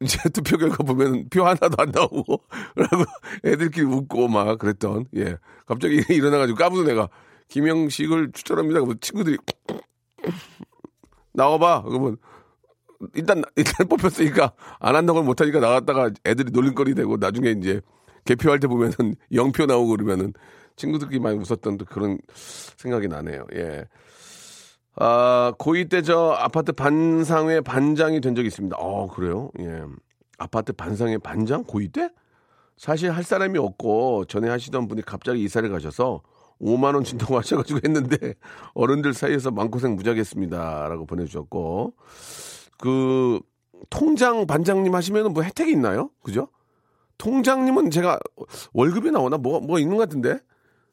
이제 0.00 0.18
투표 0.32 0.56
결과 0.56 0.76
보면 0.84 1.28
표 1.30 1.44
하나도 1.44 1.74
안 1.78 1.90
나오고 1.90 2.40
그러고 2.74 3.04
애들끼리 3.44 3.86
웃고 3.86 4.28
막 4.28 4.58
그랬던 4.58 5.06
예 5.16 5.36
갑자기 5.66 6.02
일어나가지고 6.10 6.56
까부는 6.56 6.90
애가 6.92 7.08
김영식을 7.48 8.32
추천합니다. 8.32 8.80
친구들이 9.00 9.36
나와봐. 11.32 11.82
그러면 11.82 12.16
일단 13.14 13.42
일단 13.56 13.86
뽑혔으니까 13.88 14.52
안 14.78 14.96
한다고 14.96 15.22
못하니까 15.22 15.60
나갔다가 15.60 16.10
애들이 16.24 16.50
놀림거리 16.52 16.94
되고 16.94 17.16
나중에 17.16 17.50
이제 17.50 17.80
개표할 18.24 18.60
때 18.60 18.66
보면은 18.66 19.14
영표 19.32 19.66
나오고 19.66 19.90
그러면은 19.90 20.32
친구들끼리 20.76 21.20
많이 21.20 21.38
웃었던 21.38 21.78
그런 21.78 22.18
생각이 22.76 23.08
나네요. 23.08 23.46
예. 23.54 23.84
아, 24.96 25.52
고2 25.58 25.90
때 25.90 26.02
저 26.02 26.30
아파트 26.38 26.72
반상회 26.72 27.60
반장이 27.60 28.20
된 28.20 28.34
적이 28.34 28.48
있습니다. 28.48 28.76
어, 28.78 29.08
그래요? 29.08 29.50
예. 29.60 29.82
아파트 30.38 30.72
반상회 30.72 31.18
반장? 31.18 31.64
고2 31.64 31.92
때? 31.92 32.08
사실 32.76 33.10
할 33.10 33.22
사람이 33.22 33.58
없고 33.58 34.24
전에 34.26 34.48
하시던 34.48 34.88
분이 34.88 35.02
갑자기 35.02 35.42
이사를 35.42 35.68
가셔서 35.68 36.22
5만 36.60 36.94
원 36.94 37.04
준다고 37.04 37.36
하셔가지고 37.38 37.80
했는데 37.84 38.34
어른들 38.74 39.14
사이에서 39.14 39.50
마음고생 39.50 39.96
무지하겠습니다. 39.96 40.88
라고 40.88 41.06
보내주셨고 41.06 41.94
그 42.78 43.40
통장 43.90 44.46
반장님 44.46 44.94
하시면 44.94 45.32
뭐 45.32 45.42
혜택이 45.42 45.70
있나요? 45.72 46.10
그죠? 46.22 46.48
통장님은 47.18 47.90
제가 47.90 48.18
월급이 48.72 49.10
나오나 49.10 49.36
뭐, 49.36 49.60
뭐 49.60 49.78
있는 49.78 49.96
것 49.96 50.02
같은데 50.02 50.38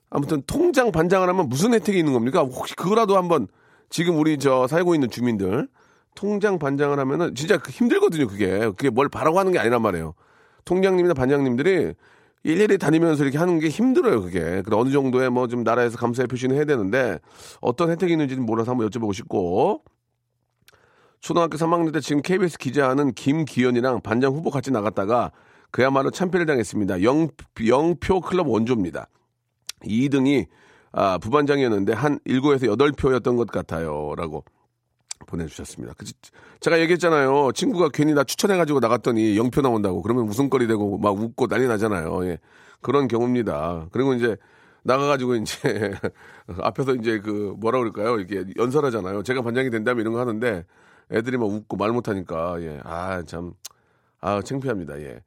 아무튼 0.10 0.44
통장 0.46 0.92
반장을 0.92 1.28
하면 1.28 1.50
무슨 1.50 1.74
혜택이 1.74 1.98
있는 1.98 2.14
겁니까? 2.14 2.42
혹시 2.42 2.76
그거라도 2.76 3.18
한번 3.18 3.48
지금 3.90 4.18
우리 4.18 4.38
저 4.38 4.68
살고 4.68 4.94
있는 4.94 5.10
주민들 5.10 5.68
통장 6.16 6.60
반장을 6.60 6.98
하면은 7.00 7.34
진짜 7.36 7.58
힘들거든요. 7.70 8.28
그게 8.28 8.60
그게 8.60 8.90
뭘 8.90 9.10
바라고 9.10 9.40
하는 9.40 9.52
게 9.52 9.60
아니란 9.60 9.82
말이에요. 9.82 10.14
통장님이나 10.66 11.14
반장님들이 11.14 11.94
일일이 12.44 12.78
다니면서 12.78 13.24
이렇게 13.24 13.38
하는 13.38 13.60
게 13.60 13.70
힘들어요, 13.70 14.22
그게. 14.22 14.62
그래, 14.64 14.76
어느 14.76 14.90
정도의 14.90 15.30
뭐 15.30 15.48
좀 15.48 15.64
나라에서 15.64 15.98
감사의 15.98 16.28
표시는 16.28 16.56
해야 16.56 16.66
되는데 16.66 17.20
어떤 17.60 17.90
혜택이 17.92 18.14
있는지는 18.14 18.46
몰라서 18.46 18.72
한번 18.72 18.90
여쭤보고 18.90 19.14
싶고 19.14 19.84
초등학교 21.20 21.58
3학년 21.58 21.94
때 21.94 22.00
지금 22.00 22.22
KBS 22.22 22.58
기자하는 22.58 23.14
김기현이랑 23.14 24.02
반장 24.02 24.34
후보 24.34 24.50
같이 24.50 24.72
나갔다가 24.72 25.32
그야말로 25.70 26.10
참패를 26.10 26.46
당했습니다. 26.48 27.04
영, 27.04 27.28
영표 27.66 28.22
클럽 28.22 28.48
원조입니다. 28.48 29.08
2등이 29.84 30.48
아, 30.94 31.18
부반장이었는데 31.20 31.94
한 31.94 32.20
7에서 32.28 32.78
8표였던 32.78 33.38
것 33.38 33.48
같아요. 33.48 34.14
라고 34.18 34.44
보내주셨습니다. 35.28 35.94
그, 35.98 36.06
제가 36.60 36.80
얘기했잖아요. 36.80 37.52
친구가 37.54 37.90
괜히 37.90 38.14
나 38.14 38.24
추천해가지고 38.24 38.80
나갔더니 38.80 39.38
영표 39.38 39.62
나온다고. 39.62 40.02
그러면 40.02 40.28
웃음거리 40.28 40.68
되고 40.68 40.98
막 40.98 41.18
웃고 41.18 41.48
난리 41.48 41.68
나잖아요. 41.68 42.26
예. 42.26 42.40
그런 42.82 43.08
경우입니다. 43.08 43.88
그리고 43.92 44.14
이제 44.14 44.38
나가가지고 44.84 45.36
이제 45.36 45.94
앞에서 46.62 46.96
이제 46.96 47.20
그 47.20 47.56
뭐라 47.58 47.80
그럴까요? 47.80 48.18
이렇게 48.20 48.52
연설하잖아요. 48.58 49.24
제가 49.24 49.42
반장이 49.42 49.70
된다면 49.70 50.02
이런 50.02 50.14
거 50.14 50.20
하는데 50.20 50.66
애들이 51.12 51.38
막 51.38 51.46
웃고 51.46 51.78
말 51.78 51.92
못하니까 51.92 52.62
예. 52.62 52.80
아, 52.84 53.24
참. 53.24 53.54
아, 54.20 54.42
창피합니다. 54.42 55.00
예. 55.02 55.22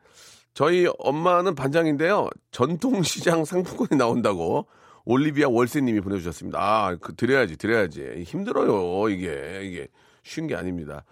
저희 0.55 0.87
엄마는 0.99 1.57
반장인데요. 1.57 2.29
전통시장 2.53 3.45
상품권이 3.45 3.99
나온다고 3.99 4.67
올리비아 5.05 5.49
월세님이 5.49 6.01
보내주셨습니다. 6.01 6.59
아, 6.61 6.97
그 7.01 7.15
드려야지, 7.15 7.57
드려야지. 7.57 8.25
힘들어요, 8.27 9.09
이게 9.09 9.61
이게 9.63 9.89
쉬운 10.23 10.47
게 10.47 10.55
아닙니다. 10.55 11.05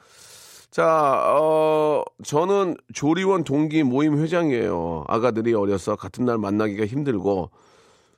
자, 0.70 0.86
어, 1.36 2.02
저는 2.24 2.76
조리원 2.94 3.44
동기 3.44 3.82
모임 3.82 4.16
회장이에요. 4.16 5.04
아가들이 5.06 5.52
어려서 5.52 5.96
같은 5.96 6.24
날 6.24 6.38
만나기가 6.38 6.86
힘들고 6.86 7.50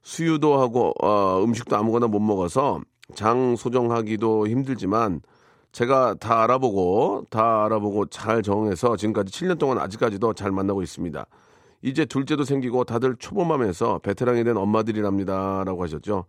수유도 0.02 0.60
하고 0.60 0.92
어, 1.02 1.42
음식도 1.42 1.76
아무거나 1.76 2.06
못 2.06 2.20
먹어서 2.20 2.80
장 3.16 3.56
소정하기도 3.56 4.46
힘들지만 4.46 5.20
제가 5.72 6.14
다 6.20 6.44
알아보고 6.44 7.26
다 7.28 7.64
알아보고 7.64 8.06
잘 8.06 8.42
정해서 8.42 8.96
지금까지 8.96 9.32
7년 9.32 9.58
동안 9.58 9.78
아직까지도 9.78 10.34
잘 10.34 10.52
만나고 10.52 10.82
있습니다. 10.82 11.26
이제 11.84 12.06
둘째도 12.06 12.44
생기고 12.44 12.84
다들 12.84 13.14
초보맘에서 13.18 13.98
베테랑이 13.98 14.42
된 14.42 14.56
엄마들이랍니다 14.56 15.64
라고 15.66 15.82
하셨죠. 15.84 16.24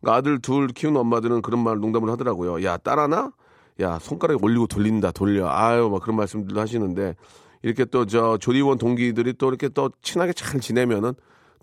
그러니까 0.00 0.16
아들 0.18 0.38
둘 0.40 0.68
키우는 0.68 1.00
엄마들은 1.00 1.42
그런 1.42 1.62
말 1.64 1.78
농담을 1.78 2.08
하더라고요. 2.10 2.62
야 2.64 2.76
딸 2.78 2.98
하나? 3.00 3.32
야 3.80 3.98
손가락에 3.98 4.38
올리고 4.40 4.68
돌린다 4.68 5.10
돌려. 5.10 5.48
아유 5.50 5.88
막 5.90 6.00
그런 6.02 6.16
말씀들도 6.16 6.60
하시는데 6.60 7.16
이렇게 7.62 7.84
또 7.84 8.04
저 8.06 8.38
조리원 8.38 8.78
동기들이 8.78 9.32
또 9.34 9.48
이렇게 9.48 9.68
또 9.68 9.90
친하게 10.00 10.32
잘 10.32 10.60
지내면은 10.60 11.12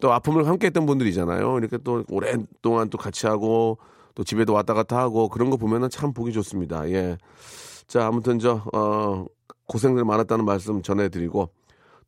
또 0.01 0.11
아픔을 0.11 0.45
함께 0.47 0.67
했던 0.67 0.85
분들이잖아요. 0.85 1.57
이렇게 1.59 1.77
또 1.77 2.03
오랜동안 2.09 2.89
또 2.89 2.97
같이 2.97 3.27
하고 3.27 3.77
또 4.13 4.23
집에도 4.25 4.51
왔다 4.53 4.73
갔다 4.73 4.97
하고 4.99 5.29
그런 5.29 5.49
거 5.49 5.55
보면은 5.57 5.89
참 5.89 6.11
보기 6.13 6.33
좋습니다. 6.33 6.89
예. 6.89 7.17
자 7.87 8.07
아무튼 8.07 8.39
저 8.39 8.61
어, 8.73 9.25
고생들 9.67 10.03
많았다는 10.03 10.43
말씀 10.43 10.81
전해드리고 10.81 11.49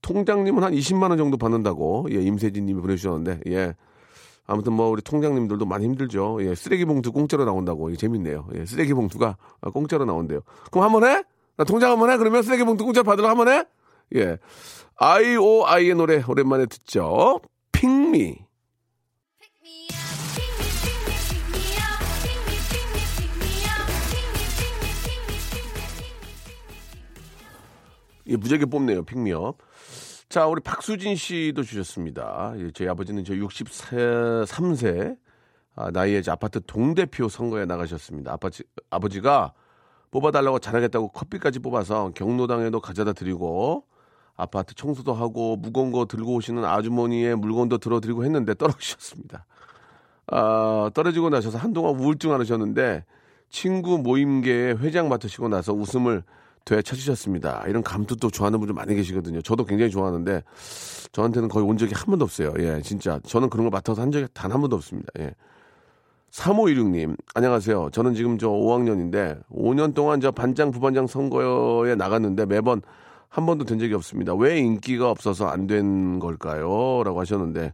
통장님은 0.01 0.63
한 0.63 0.73
20만 0.73 1.09
원 1.09 1.17
정도 1.17 1.37
받는다고 1.37 2.07
예, 2.11 2.21
임세진 2.21 2.65
님이 2.65 2.81
보내주셨는데 2.81 3.41
예. 3.51 3.75
아무튼 4.45 4.73
뭐 4.73 4.89
우리 4.89 5.01
통장님들도 5.01 5.65
많이 5.65 5.85
힘들죠. 5.85 6.39
예, 6.41 6.55
쓰레기 6.55 6.85
봉투 6.85 7.11
공짜로 7.11 7.45
나온다고. 7.45 7.91
예, 7.91 7.95
재밌네요. 7.95 8.47
예, 8.55 8.65
쓰레기 8.65 8.93
봉투가 8.93 9.37
공짜로 9.73 10.05
나온대요. 10.05 10.41
그럼 10.71 10.85
한번 10.85 11.03
해? 11.03 11.23
나 11.55 11.63
통장 11.65 11.91
한번 11.91 12.09
해? 12.09 12.17
그러면 12.17 12.41
쓰레기 12.41 12.63
봉투 12.63 12.83
공짜로 12.83 13.03
받으러 13.03 13.29
한번 13.29 13.47
해? 13.47 13.65
예. 14.15 14.37
I.O.I의 14.95 15.93
노래 15.93 16.23
오랜만에 16.27 16.65
듣죠. 16.65 17.41
핑미. 17.71 18.39
예, 28.27 28.35
무지하게 28.35 28.65
뽑네요. 28.65 29.03
핑미업. 29.03 29.57
자, 30.29 30.45
우리 30.45 30.62
박수진 30.62 31.15
씨도 31.15 31.63
주셨습니다. 31.63 32.53
예, 32.57 32.69
저희 32.69 32.88
아버지는 32.88 33.25
저 33.25 33.33
63세 33.33 35.17
아, 35.75 35.89
나이에 35.89 36.21
아파트 36.27 36.62
동대표 36.67 37.27
선거에 37.27 37.65
나가셨습니다. 37.65 38.33
아버지, 38.33 38.63
아버지가 38.91 39.53
뽑아달라고 40.12 40.59
잘하겠다고 40.59 41.07
커피까지 41.09 41.57
뽑아서 41.57 42.12
경로당에도 42.13 42.79
가져다 42.79 43.13
드리고 43.13 43.86
아파트 44.36 44.75
청소도 44.75 45.15
하고 45.15 45.55
무거운 45.55 45.91
거 45.91 46.05
들고 46.05 46.36
오시는 46.36 46.63
아주머니의 46.63 47.36
물건도 47.36 47.79
들어드리고 47.79 48.24
했는데 48.24 48.53
떨어지셨습니다. 48.53 49.48
아, 50.27 50.91
떨어지고 50.93 51.31
나셔서 51.31 51.57
한동안 51.57 51.95
우울증 51.95 52.31
앓으셨는데 52.33 53.03
친구 53.50 53.98
모임계의 53.98 54.77
회장 54.77 55.09
맡으시고 55.09 55.48
나서 55.48 55.74
웃음을 55.74 56.24
되찾으셨습니다. 56.65 57.63
이런 57.67 57.81
감투도 57.83 58.29
좋아하는 58.29 58.59
분들 58.59 58.73
많이 58.75 58.95
계시거든요. 58.95 59.41
저도 59.41 59.65
굉장히 59.65 59.91
좋아하는데 59.91 60.43
저한테는 61.11 61.49
거의 61.49 61.65
온 61.65 61.77
적이 61.77 61.93
한 61.95 62.05
번도 62.05 62.25
없어요. 62.25 62.53
예, 62.59 62.81
진짜 62.81 63.19
저는 63.25 63.49
그런 63.49 63.65
걸 63.65 63.71
맡아서 63.71 64.01
한 64.01 64.11
적이 64.11 64.27
단 64.33 64.51
한 64.51 64.61
번도 64.61 64.75
없습니다. 64.75 65.09
예. 65.19 65.31
3516님, 66.31 67.15
안녕하세요. 67.33 67.89
저는 67.91 68.13
지금 68.13 68.37
저 68.37 68.49
5학년인데 68.49 69.41
5년 69.51 69.95
동안 69.95 70.21
저 70.21 70.29
반장, 70.31 70.69
부반장 70.71 71.07
선거에 71.07 71.95
나갔는데 71.95 72.45
매번 72.45 72.81
한 73.29 73.45
번도 73.47 73.65
된 73.65 73.79
적이 73.79 73.95
없습니다. 73.95 74.35
왜 74.35 74.59
인기가 74.59 75.09
없어서 75.09 75.47
안 75.47 75.65
된 75.65 76.19
걸까요? 76.19 77.01
라고 77.03 77.19
하셨는데 77.19 77.73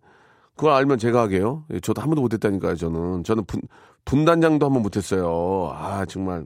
그걸 0.56 0.72
알면 0.72 1.00
제가 1.00 1.22
하게요. 1.24 1.66
예, 1.74 1.80
저도 1.82 2.02
한 2.02 2.10
번도 2.10 2.22
못했다니까요, 2.22 2.76
저는. 2.76 3.24
저는 3.26 3.44
분, 3.46 3.62
분단장도 4.06 4.66
한 4.66 4.72
번 4.74 4.82
못했어요. 4.84 5.74
아, 5.74 6.06
정말. 6.06 6.46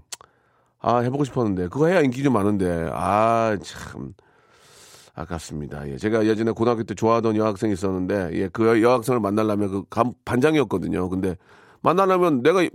아, 0.82 1.00
해보고 1.00 1.24
싶었는데. 1.26 1.68
그거 1.68 1.88
해야 1.88 2.02
인기 2.02 2.24
좀 2.24 2.34
많은데. 2.34 2.90
아, 2.94 3.58
참. 3.62 4.14
아깝습니다. 5.14 5.90
예. 5.90 5.98
제가 5.98 6.26
예전에 6.26 6.52
고등학교 6.52 6.84
때 6.84 6.96
좋아하던 6.96 7.36
여학생이 7.36 7.74
있었는데, 7.74 8.30
예, 8.34 8.48
그 8.48 8.82
여학생을 8.82 9.20
만나려면 9.20 9.70
그 9.70 9.84
감, 9.90 10.14
반장이었거든요. 10.24 11.10
근데 11.10 11.36
만나려면 11.82 12.42
내가 12.42 12.66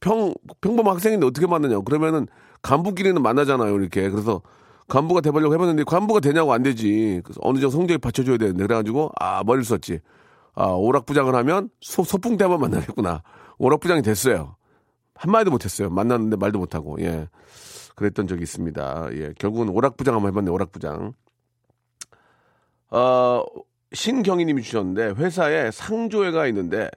평, 0.00 0.34
평범한 0.60 0.94
학생인데 0.94 1.26
어떻게 1.26 1.46
만나냐. 1.46 1.80
그러면은 1.80 2.26
간부끼리는 2.60 3.22
만나잖아요. 3.22 3.74
이렇게. 3.74 4.10
그래서 4.10 4.42
간부가 4.88 5.22
돼보려고 5.22 5.54
해봤는데 5.54 5.84
간부가 5.84 6.20
되냐고 6.20 6.52
안 6.52 6.62
되지. 6.62 7.22
그래서 7.24 7.40
어느 7.42 7.58
정도 7.58 7.70
성적이 7.70 7.98
받쳐줘야 7.98 8.36
되는데. 8.36 8.66
그래가지고, 8.66 9.12
아, 9.18 9.42
머리를 9.44 9.64
썼지. 9.64 10.00
아, 10.54 10.66
오락부장을 10.66 11.34
하면 11.36 11.70
소, 11.80 12.04
소풍 12.04 12.36
때 12.36 12.44
한번 12.44 12.60
만나겠구나. 12.60 13.22
오락부장이 13.58 14.02
됐어요. 14.02 14.56
한마디도 15.18 15.50
못했어요. 15.50 15.90
만났는데 15.90 16.36
말도 16.36 16.58
못하고, 16.58 16.96
예. 17.00 17.28
그랬던 17.96 18.28
적이 18.28 18.42
있습니다. 18.44 19.08
예. 19.12 19.32
결국은 19.38 19.68
오락부장 19.68 20.14
한번 20.14 20.30
해봤네, 20.30 20.50
오락부장. 20.50 21.12
어, 22.90 23.44
신경희 23.92 24.44
님이 24.44 24.62
주셨는데, 24.62 25.20
회사에 25.20 25.70
상조회가 25.70 26.46
있는데, 26.48 26.88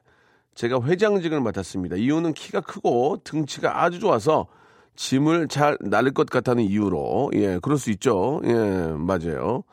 제가 0.54 0.82
회장직을 0.84 1.40
맡았습니다. 1.42 1.96
이유는 1.96 2.34
키가 2.34 2.62
크고 2.62 3.22
등치가 3.24 3.84
아주 3.84 4.00
좋아서 4.00 4.48
짐을 4.96 5.48
잘 5.48 5.78
나를 5.82 6.14
것 6.14 6.30
같다는 6.30 6.64
이유로, 6.64 7.32
예, 7.34 7.58
그럴 7.62 7.78
수 7.78 7.90
있죠. 7.92 8.42
예, 8.44 8.54
맞아요. 8.54 9.64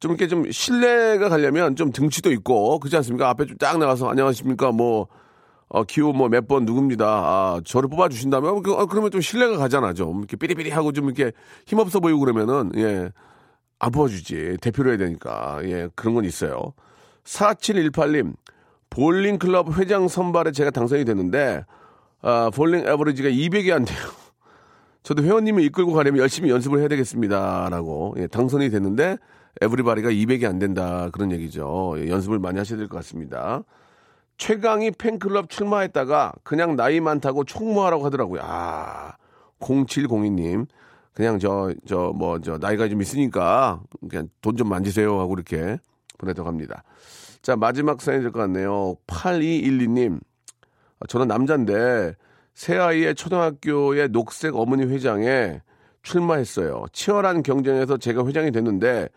좀 0.00 0.12
이렇게 0.12 0.28
좀 0.28 0.50
신뢰가 0.50 1.28
가려면 1.28 1.74
좀 1.76 1.90
등치도 1.92 2.32
있고, 2.32 2.78
그렇지 2.78 2.96
않습니까? 2.96 3.28
앞에 3.30 3.46
좀 3.46 3.56
딱 3.58 3.78
나가서 3.78 4.08
안녕하십니까, 4.08 4.72
뭐, 4.72 5.08
어, 5.68 5.84
기호 5.84 6.12
뭐 6.12 6.28
몇 6.28 6.46
번 6.48 6.64
누굽니다. 6.64 7.04
아, 7.06 7.60
저를 7.64 7.88
뽑아주신다면, 7.90 8.62
그, 8.62 8.72
어, 8.72 8.86
그러면 8.86 9.10
좀 9.10 9.20
신뢰가 9.20 9.58
가잖아, 9.58 9.92
좀. 9.92 10.18
이렇게 10.20 10.36
삐리삐리 10.36 10.70
하고 10.70 10.92
좀 10.92 11.06
이렇게 11.06 11.32
힘없어 11.66 12.00
보이고 12.00 12.18
그러면은, 12.20 12.72
예, 12.76 13.10
안 13.78 13.92
뽑아주지. 13.92 14.58
대표로 14.62 14.90
해야 14.90 14.98
되니까. 14.98 15.60
예, 15.64 15.88
그런 15.94 16.14
건 16.14 16.24
있어요. 16.24 16.72
4718님, 17.24 18.34
볼링 18.90 19.38
클럽 19.38 19.78
회장 19.78 20.08
선발에 20.08 20.52
제가 20.52 20.70
당선이 20.70 21.04
됐는데, 21.04 21.64
아, 22.22 22.50
볼링 22.54 22.86
에버리지가 22.86 23.28
200이 23.28 23.70
안 23.72 23.84
돼요. 23.84 23.98
저도 25.02 25.22
회원님을 25.22 25.62
이끌고 25.64 25.92
가려면 25.92 26.20
열심히 26.20 26.50
연습을 26.50 26.80
해야 26.80 26.88
되겠습니다. 26.88 27.68
라고. 27.70 28.14
예, 28.18 28.26
당선이 28.26 28.70
됐는데, 28.70 29.18
everybody가 29.60 30.08
200이 30.10 30.44
안 30.48 30.58
된다. 30.58 31.10
그런 31.12 31.30
얘기죠. 31.32 31.94
예, 31.98 32.08
연습을 32.08 32.38
많이 32.38 32.58
하셔야 32.58 32.78
될 32.78 32.88
것 32.88 32.96
같습니다. 32.96 33.62
최강희 34.38 34.92
팬클럽 34.92 35.50
출마했다가 35.50 36.32
그냥 36.44 36.76
나이 36.76 37.00
많다고 37.00 37.44
총무하라고 37.44 38.04
하더라고요. 38.06 38.40
아, 38.44 39.12
0702님. 39.60 40.66
그냥 41.12 41.38
저, 41.40 41.74
저, 41.86 42.12
뭐, 42.14 42.40
저, 42.40 42.56
나이가 42.58 42.88
좀 42.88 43.02
있으니까 43.02 43.80
그냥 44.08 44.28
돈 44.40 44.56
좀 44.56 44.68
만지세요 44.68 45.18
하고 45.18 45.34
이렇게 45.34 45.78
보내도록 46.18 46.46
합니다. 46.46 46.84
자, 47.42 47.56
마지막 47.56 48.00
사연이 48.00 48.22
될 48.22 48.30
것 48.32 48.38
같네요. 48.40 48.94
8212님. 49.08 50.20
아, 51.00 51.06
저는 51.08 51.26
남자인데 51.28 52.14
새아이의 52.54 53.16
초등학교의 53.16 54.08
녹색 54.10 54.54
어머니 54.56 54.84
회장에 54.84 55.60
출마했어요. 56.02 56.86
치열한 56.92 57.42
경쟁에서 57.42 57.96
제가 57.96 58.24
회장이 58.24 58.52
됐는데 58.52 59.08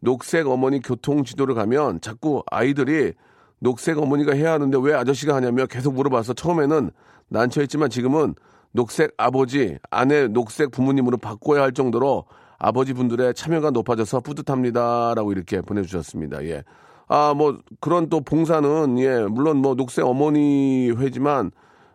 녹색 0.00 0.46
어머니 0.48 0.80
교통 0.80 1.24
지도를 1.24 1.54
가면 1.54 2.00
자꾸 2.00 2.42
아이들이 2.50 3.12
녹색 3.60 3.98
어머니가 3.98 4.34
해야 4.34 4.52
하는데 4.52 4.76
왜 4.82 4.94
아저씨가 4.94 5.34
하냐며 5.34 5.66
계속 5.66 5.94
물어봐서 5.94 6.32
처음에는 6.34 6.90
난처했지만 7.28 7.90
지금은 7.90 8.34
녹색 8.72 9.14
아버지, 9.16 9.78
아내 9.90 10.28
녹색 10.28 10.70
부모님으로 10.70 11.18
바꿔야 11.18 11.62
할 11.62 11.72
정도로 11.72 12.24
아버지 12.58 12.92
분들의 12.92 13.34
참여가 13.34 13.70
높아져서 13.70 14.20
뿌듯합니다. 14.20 15.14
라고 15.14 15.32
이렇게 15.32 15.60
보내주셨습니다. 15.60 16.44
예. 16.44 16.62
아, 17.08 17.34
뭐, 17.34 17.58
그런 17.80 18.08
또 18.08 18.20
봉사는, 18.20 18.98
예, 19.00 19.24
물론 19.24 19.56
뭐 19.56 19.74
녹색 19.74 20.04
어머니 20.06 20.90
회지만, 20.92 21.50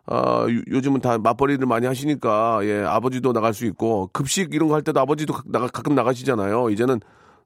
아, 0.08 0.46
요즘은 0.70 1.00
다 1.02 1.18
맞벌이를 1.18 1.66
많이 1.68 1.88
하시니까, 1.88 2.60
예, 2.64 2.84
아버지도 2.84 3.32
나갈 3.32 3.54
수 3.54 3.66
있고, 3.66 4.10
급식 4.12 4.54
이런 4.54 4.68
거 4.68 4.76
할 4.76 4.82
때도 4.82 5.00
아버지도 5.00 5.34
가끔 5.72 5.96
나가시잖아요. 5.96 6.70
이제는 6.72 7.00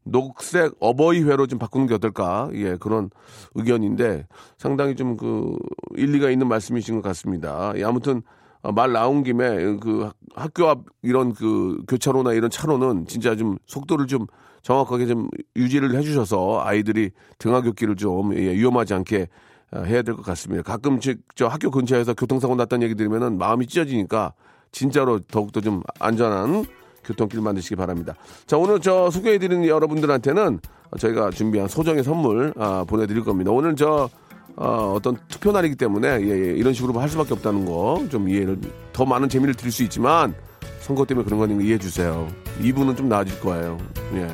녹색 0.04 0.74
어버이회로 0.80 1.48
좀 1.48 1.60
바꾸는 1.60 1.88
게 1.88 1.94
어떨까? 1.94 2.50
예, 2.54 2.78
그런 2.78 3.10
의견인데 3.56 4.28
상당히 4.58 4.96
좀 4.96 5.18
그 5.18 5.56
일리가 5.96 6.30
있는 6.30 6.48
말씀이신 6.48 6.96
것 6.96 7.02
같습니다. 7.02 7.74
예, 7.76 7.84
아무튼 7.84 8.22
어, 8.62 8.72
말 8.72 8.92
나온 8.92 9.24
김에 9.24 9.78
그 9.78 10.10
학교 10.36 10.68
앞 10.68 10.80
이런 11.02 11.34
그 11.34 11.82
교차로나 11.88 12.34
이런 12.34 12.50
차로는 12.50 13.06
진짜 13.08 13.36
좀 13.36 13.58
속도를 13.68 14.08
좀 14.08 14.26
정확하게 14.62 15.06
좀 15.08 15.30
유지를 15.56 15.96
해주셔서 15.96 16.62
아이들이 16.64 17.12
등하굣길을 17.38 17.96
좀 17.96 18.34
예, 18.36 18.54
위험하지 18.54 18.94
않게 18.96 19.28
어, 19.72 19.82
해야 19.82 20.02
될 20.02 20.16
것 20.16 20.24
같습니다. 20.26 20.64
가끔씩 20.64 21.20
저 21.36 21.48
학교 21.48 21.70
근처에서 21.72 22.14
교통사고 22.14 22.56
났다는 22.56 22.84
얘기 22.86 22.96
들으면은 22.96 23.38
마음이 23.38 23.68
찢어지니까 23.68 24.34
진짜로 24.72 25.20
더욱더 25.20 25.62
좀 25.62 25.82
안전한 26.00 26.66
교통길 27.10 27.42
만드시기 27.42 27.76
바랍니다. 27.76 28.14
자, 28.46 28.56
오늘 28.58 28.80
저 28.80 29.10
소개해드리는 29.10 29.66
여러분들한테는 29.68 30.60
저희가 31.00 31.32
준비한 31.32 31.68
소정의 31.68 32.04
선물 32.04 32.54
아, 32.58 32.86
보내드릴 32.88 33.24
겁니다. 33.24 33.52
오늘 33.52 33.76
저 33.76 34.10
어, 34.56 34.94
어떤 34.96 35.18
투표 35.28 35.52
날이기 35.52 35.76
때문에 35.76 36.08
예, 36.22 36.30
예, 36.30 36.54
이런 36.54 36.74
식으로 36.74 37.00
할 37.00 37.08
수밖에 37.10 37.34
없다는 37.34 37.66
거 37.66 38.04
좀 38.10 38.28
이해를 38.30 38.60
더 38.94 39.06
많은 39.06 39.28
재미를 39.30 39.54
드릴 39.54 39.72
수 39.72 39.84
있지만 39.84 40.34
선거 40.82 41.06
때문에 41.06 41.24
그런 41.26 41.40
거니까 41.40 41.62
이해해 41.62 41.78
주세요. 41.80 42.28
이분은 42.62 42.96
좀 42.96 43.10
나아질 43.10 43.40
거예요. 43.40 43.78
예. 44.16 44.28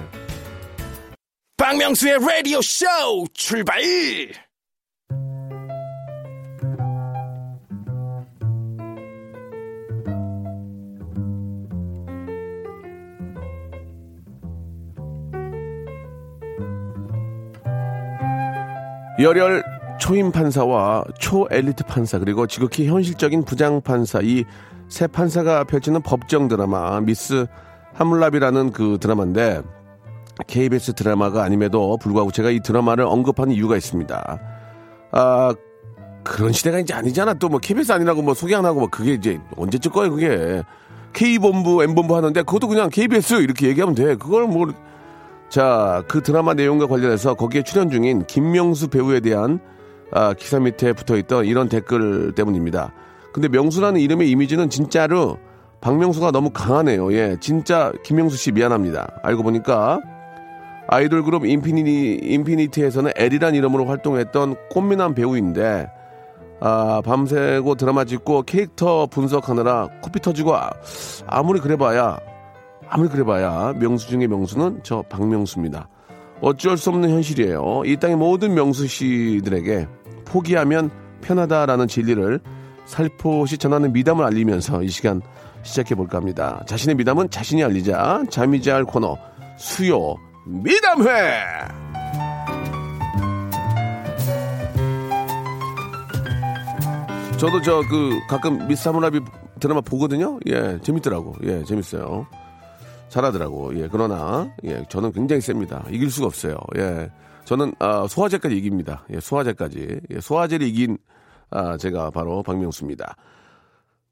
박명수의 1.57 2.19
라디오 2.19 2.61
쇼 2.61 2.85
출발! 3.33 3.79
열혈 19.19 19.63
초임 19.99 20.31
판사와 20.31 21.05
초 21.19 21.47
엘리트 21.49 21.85
판사 21.85 22.19
그리고 22.19 22.47
지극히 22.47 22.87
현실적인 22.87 23.43
부장 23.43 23.81
판사 23.81 24.19
이 24.21 24.43
세 24.87 25.07
판사가 25.07 25.63
펼치는 25.63 26.01
법정 26.03 26.47
드라마 26.47 26.99
미스 27.01 27.47
하물랍이라는 27.93 28.71
그 28.71 28.97
드라마인데 29.01 29.61
KBS 30.47 30.93
드라마가 30.93 31.43
아님에도 31.43 31.97
불구하고 31.97 32.31
제가 32.31 32.51
이 32.51 32.59
드라마를 32.59 33.05
언급하는 33.05 33.53
이유가 33.53 33.77
있습니다. 33.77 34.39
아 35.11 35.55
그런 36.23 36.51
시대가 36.51 36.79
이제 36.79 36.93
아니잖아. 36.93 37.35
또 37.35 37.49
뭐 37.49 37.59
KBS 37.59 37.91
아니라고 37.93 38.21
뭐 38.21 38.33
소개 38.33 38.53
안 38.55 38.65
하고 38.65 38.81
뭐 38.81 38.89
그게 38.89 39.13
이제 39.13 39.39
언제쯤 39.57 39.91
거예요 39.91 40.11
그게. 40.11 40.61
K본부, 41.13 41.81
M본부 41.83 42.15
하는데 42.15 42.41
그것도 42.43 42.67
그냥 42.67 42.89
KBS 42.89 43.35
이렇게 43.35 43.67
얘기하면 43.67 43.95
돼. 43.95 44.15
그걸 44.15 44.47
뭐 44.47 44.67
자, 45.49 46.03
그 46.07 46.21
드라마 46.21 46.53
내용과 46.53 46.87
관련해서 46.87 47.35
거기에 47.35 47.63
출연 47.63 47.89
중인 47.89 48.25
김명수 48.25 48.89
배우에 48.89 49.19
대한 49.19 49.59
아, 50.11 50.33
기사 50.33 50.59
밑에 50.59 50.93
붙어 50.93 51.17
있던 51.17 51.45
이런 51.45 51.69
댓글 51.69 52.33
때문입니다. 52.33 52.93
근데 53.33 53.47
명수라는 53.49 53.99
이름의 53.99 54.29
이미지는 54.29 54.69
진짜로 54.69 55.37
박명수가 55.81 56.31
너무 56.31 56.51
강하네요. 56.51 57.13
예, 57.13 57.37
진짜 57.39 57.91
김명수 58.03 58.37
씨 58.37 58.51
미안합니다. 58.51 59.19
알고 59.23 59.43
보니까 59.43 59.99
아이돌 60.87 61.23
그룹 61.23 61.45
인피니티, 61.45 62.21
인피니티에서는 62.23 63.11
엘이란 63.15 63.55
이름으로 63.55 63.85
활동했던 63.85 64.55
꽃미남 64.69 65.15
배우인데 65.15 65.89
아, 66.61 67.01
밤새고 67.03 67.75
드라마 67.75 68.05
찍고 68.05 68.43
캐릭터 68.43 69.07
분석하느라 69.07 69.89
코피 70.01 70.19
터지고 70.21 70.55
아, 70.55 70.69
아무리 71.27 71.59
그래봐야 71.59 72.17
아무리 72.89 73.09
그래봐야 73.09 73.73
명수 73.73 74.07
중의 74.07 74.27
명수는 74.27 74.81
저 74.83 75.01
박명수입니다. 75.03 75.89
어쩔 76.41 76.77
수 76.77 76.89
없는 76.89 77.09
현실이에요. 77.09 77.83
이 77.85 77.97
땅의 77.97 78.17
모든 78.17 78.53
명수 78.53 78.87
씨들에게 78.87 79.87
포기하면 80.25 80.91
편하다라는 81.21 81.87
진리를 81.87 82.39
살포시 82.85 83.57
전하는 83.57 83.93
미담을 83.93 84.23
알리면서 84.25 84.83
이 84.83 84.89
시간 84.89 85.21
시작해 85.63 85.95
볼까 85.95 86.17
합니다. 86.17 86.63
자신의 86.67 86.95
미담은 86.95 87.29
자신이 87.31 87.63
알리자 87.63 88.25
잠이 88.29 88.61
잘 88.61 88.83
코너 88.85 89.17
수요 89.57 90.15
미담회. 90.45 91.11
저도 97.37 97.61
저 97.61 97.81
그 97.89 98.19
가끔 98.29 98.67
미스 98.67 98.83
사무라비 98.83 99.19
드라마 99.59 99.81
보거든요. 99.81 100.39
예, 100.47 100.79
재밌더라고. 100.81 101.35
예, 101.43 101.63
재밌어요. 101.63 102.27
잘하더라고. 103.09 103.77
예, 103.79 103.87
그러나 103.91 104.51
예, 104.63 104.83
저는 104.89 105.11
굉장히 105.11 105.41
셉니다. 105.41 105.85
이길 105.89 106.09
수가 106.09 106.27
없어요. 106.27 106.57
예, 106.77 107.09
저는 107.45 107.73
아, 107.79 108.07
소화제까지 108.07 108.55
이깁니다. 108.57 109.05
예, 109.13 109.19
소화제까지. 109.19 110.01
예, 110.11 110.19
소화제를 110.19 110.67
이긴 110.67 110.97
아, 111.49 111.77
제가 111.77 112.09
바로 112.09 112.43
박명수입니다. 112.43 113.15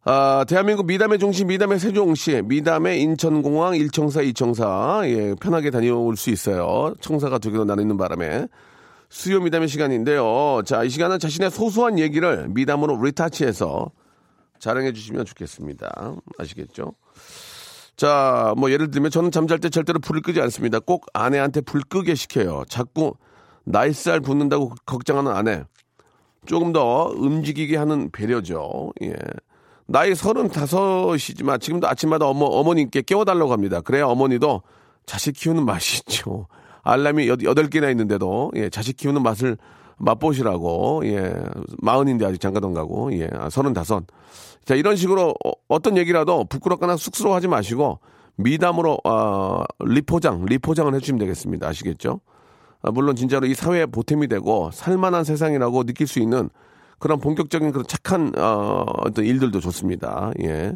아, 0.06 0.43
대한민국 0.47 0.86
미담의 0.86 1.17
중심, 1.17 1.47
미담의 1.47 1.79
세종시, 1.79 2.41
미담의 2.43 3.01
인천공항, 3.01 3.75
일청사, 3.75 4.21
이청사, 4.21 5.01
예, 5.06 5.34
편하게 5.39 5.71
다녀올 5.71 6.17
수 6.17 6.29
있어요. 6.29 6.93
청사가 6.99 7.39
두 7.39 7.51
개로 7.51 7.63
나뉘는 7.65 7.97
바람에. 7.97 8.47
수요 9.10 9.39
미담의 9.41 9.67
시간인데요. 9.67 10.63
자, 10.65 10.84
이 10.84 10.89
시간은 10.89 11.19
자신의 11.19 11.51
소소한 11.51 11.99
얘기를 11.99 12.47
미담으로 12.49 13.01
리타치해서 13.01 13.91
자랑해 14.60 14.91
주시면 14.91 15.25
좋겠습니다. 15.25 16.15
아시겠죠? 16.39 16.93
자, 17.95 18.53
뭐 18.58 18.71
예를 18.71 18.91
들면 18.91 19.12
저는 19.12 19.32
잠잘 19.32 19.60
때 19.60 19.69
절대로 19.69 19.99
불을 19.99 20.21
끄지 20.21 20.41
않습니다. 20.41 20.79
꼭 20.79 21.06
아내한테 21.13 21.62
불 21.62 21.82
끄게 21.82 22.15
시켜요. 22.15 22.63
자꾸 22.67 23.13
나이살 23.65 24.19
붙는다고 24.19 24.73
걱정하는 24.86 25.32
아내. 25.32 25.63
조금 26.45 26.73
더 26.73 27.13
움직이게 27.15 27.77
하는 27.77 28.12
배려죠. 28.12 28.91
예. 29.03 29.13
나이 29.86 30.15
서른다섯이지만 30.15 31.60
지금도 31.60 31.88
아침마다 31.88 32.25
어머, 32.25 32.45
어머님께 32.45 33.03
깨워달라고 33.03 33.51
합니다. 33.51 33.82
그래야 33.82 34.06
어머니도 34.06 34.63
자식 35.06 35.34
키우는 35.34 35.65
맛이 35.65 35.97
있죠. 35.99 36.47
알람이 36.84 37.27
여덟 37.27 37.69
개나 37.69 37.89
있는데도, 37.91 38.51
예, 38.56 38.69
자식 38.69 38.97
키우는 38.97 39.23
맛을 39.23 39.58
맛보시라고, 39.97 41.01
예, 41.06 41.34
마흔인데 41.82 42.25
아직 42.25 42.39
장가던 42.39 42.73
가고, 42.73 43.13
예, 43.13 43.29
아, 43.34 43.49
서른다섯. 43.49 44.03
자, 44.65 44.75
이런 44.75 44.95
식으로 44.95 45.34
어, 45.69 45.79
떤 45.82 45.97
얘기라도 45.97 46.45
부끄럽거나 46.45 46.97
쑥스러워 46.97 47.36
하지 47.36 47.47
마시고, 47.47 47.99
미담으로, 48.36 48.97
어, 49.03 49.63
리포장, 49.79 50.45
리포장을 50.45 50.93
해주시면 50.95 51.19
되겠습니다. 51.19 51.67
아시겠죠? 51.67 52.19
아, 52.82 52.91
물론 52.91 53.15
진짜로 53.15 53.45
이 53.45 53.53
사회에 53.53 53.86
보탬이 53.86 54.27
되고, 54.27 54.69
살만한 54.71 55.23
세상이라고 55.23 55.84
느낄 55.84 56.08
수 56.08 56.19
있는 56.19 56.49
그런 56.99 57.19
본격적인 57.19 57.71
그런 57.71 57.86
착한, 57.88 58.32
어, 58.38 58.86
어떤 59.06 59.25
일들도 59.25 59.60
좋습니다. 59.60 60.32
예. 60.43 60.73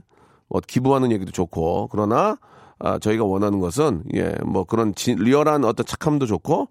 뭐, 0.49 0.61
기부하는 0.65 1.11
얘기도 1.11 1.31
좋고, 1.31 1.89
그러나, 1.91 2.37
아, 2.79 2.99
저희가 2.99 3.23
원하는 3.23 3.59
것은 3.59 4.03
예 4.13 4.35
뭐 4.45 4.63
그런 4.63 4.93
지, 4.93 5.15
리얼한 5.15 5.65
어떤 5.65 5.83
착함도 5.83 6.27
좋고 6.27 6.67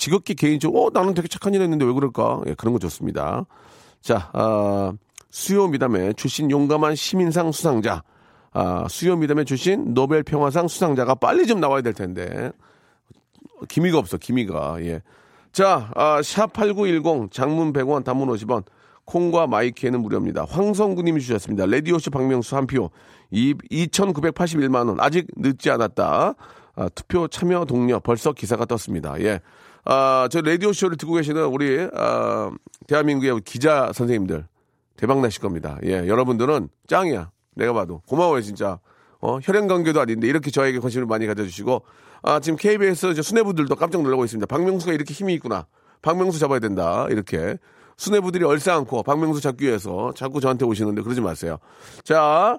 지극히 0.00 0.34
개인적으로 0.34 0.86
어 0.86 0.90
나는 0.92 1.12
되게 1.12 1.28
착한 1.28 1.52
일 1.52 1.60
했는데 1.60 1.84
왜 1.84 1.92
그럴까 1.92 2.40
예 2.46 2.54
그런 2.54 2.72
거 2.72 2.78
좋습니다. 2.80 3.44
자 4.00 4.30
아, 4.32 4.94
수요 5.28 5.68
미담에 5.68 6.14
출신 6.14 6.50
용감한 6.50 6.94
시민상 6.96 7.52
수상자 7.52 8.02
아, 8.52 8.86
수요 8.88 9.16
미담에 9.16 9.44
출신 9.44 9.92
노벨 9.92 10.22
평화상 10.22 10.68
수상자가 10.68 11.14
빨리 11.14 11.46
좀 11.46 11.60
나와야 11.60 11.82
될 11.82 11.92
텐데 11.92 12.50
기미가 13.68 13.98
없어 13.98 14.16
기미가 14.16 14.82
예. 14.84 15.02
자, 15.52 15.90
아, 15.94 16.20
샵8910 16.20 17.30
장문 17.30 17.72
100원 17.74 18.02
단문 18.02 18.28
50원 18.28 18.64
콩과 19.04 19.48
마이케이는 19.48 20.00
무료입니다. 20.00 20.46
황성구 20.48 21.02
님이 21.02 21.20
주셨습니다. 21.20 21.66
레디오쇼 21.66 22.10
박명수 22.10 22.56
한 22.56 22.66
표. 22.66 22.90
2,981만 23.32 24.88
원. 24.88 25.00
아직 25.00 25.26
늦지 25.36 25.70
않았다. 25.70 26.34
아, 26.76 26.88
투표 26.94 27.26
참여 27.26 27.64
독려. 27.64 27.98
벌써 27.98 28.32
기사가 28.32 28.64
떴습니다. 28.64 29.20
예. 29.20 29.40
아, 29.84 30.28
저 30.30 30.40
라디오 30.40 30.72
쇼를 30.72 30.96
듣고 30.96 31.14
계시는 31.14 31.44
우리, 31.46 31.88
아, 31.94 32.50
대한민국의 32.86 33.40
기자 33.44 33.90
선생님들. 33.94 34.46
대박 34.96 35.20
나실 35.20 35.40
겁니다. 35.40 35.78
예. 35.84 36.06
여러분들은 36.06 36.68
짱이야. 36.86 37.30
내가 37.54 37.72
봐도. 37.72 38.02
고마워요, 38.06 38.42
진짜. 38.42 38.78
어, 39.20 39.38
혈연 39.42 39.66
관계도 39.68 40.00
아닌데 40.00 40.28
이렇게 40.28 40.50
저에게 40.50 40.78
관심을 40.78 41.06
많이 41.06 41.26
가져주시고, 41.26 41.82
아, 42.22 42.40
지금 42.40 42.58
KBS 42.58 43.14
저 43.14 43.22
수뇌부들도 43.22 43.74
깜짝 43.76 44.02
놀라고 44.02 44.24
있습니다. 44.24 44.46
박명수가 44.46 44.92
이렇게 44.92 45.14
힘이 45.14 45.34
있구나. 45.34 45.66
박명수 46.02 46.38
잡아야 46.38 46.58
된다. 46.58 47.06
이렇게. 47.08 47.56
수뇌부들이 47.96 48.44
얼싸안고 48.44 49.02
박명수 49.02 49.42
잡기 49.42 49.66
위해서 49.66 50.12
자꾸 50.16 50.40
저한테 50.40 50.64
오시는데 50.64 51.02
그러지 51.02 51.20
마세요. 51.20 51.58
자, 52.02 52.58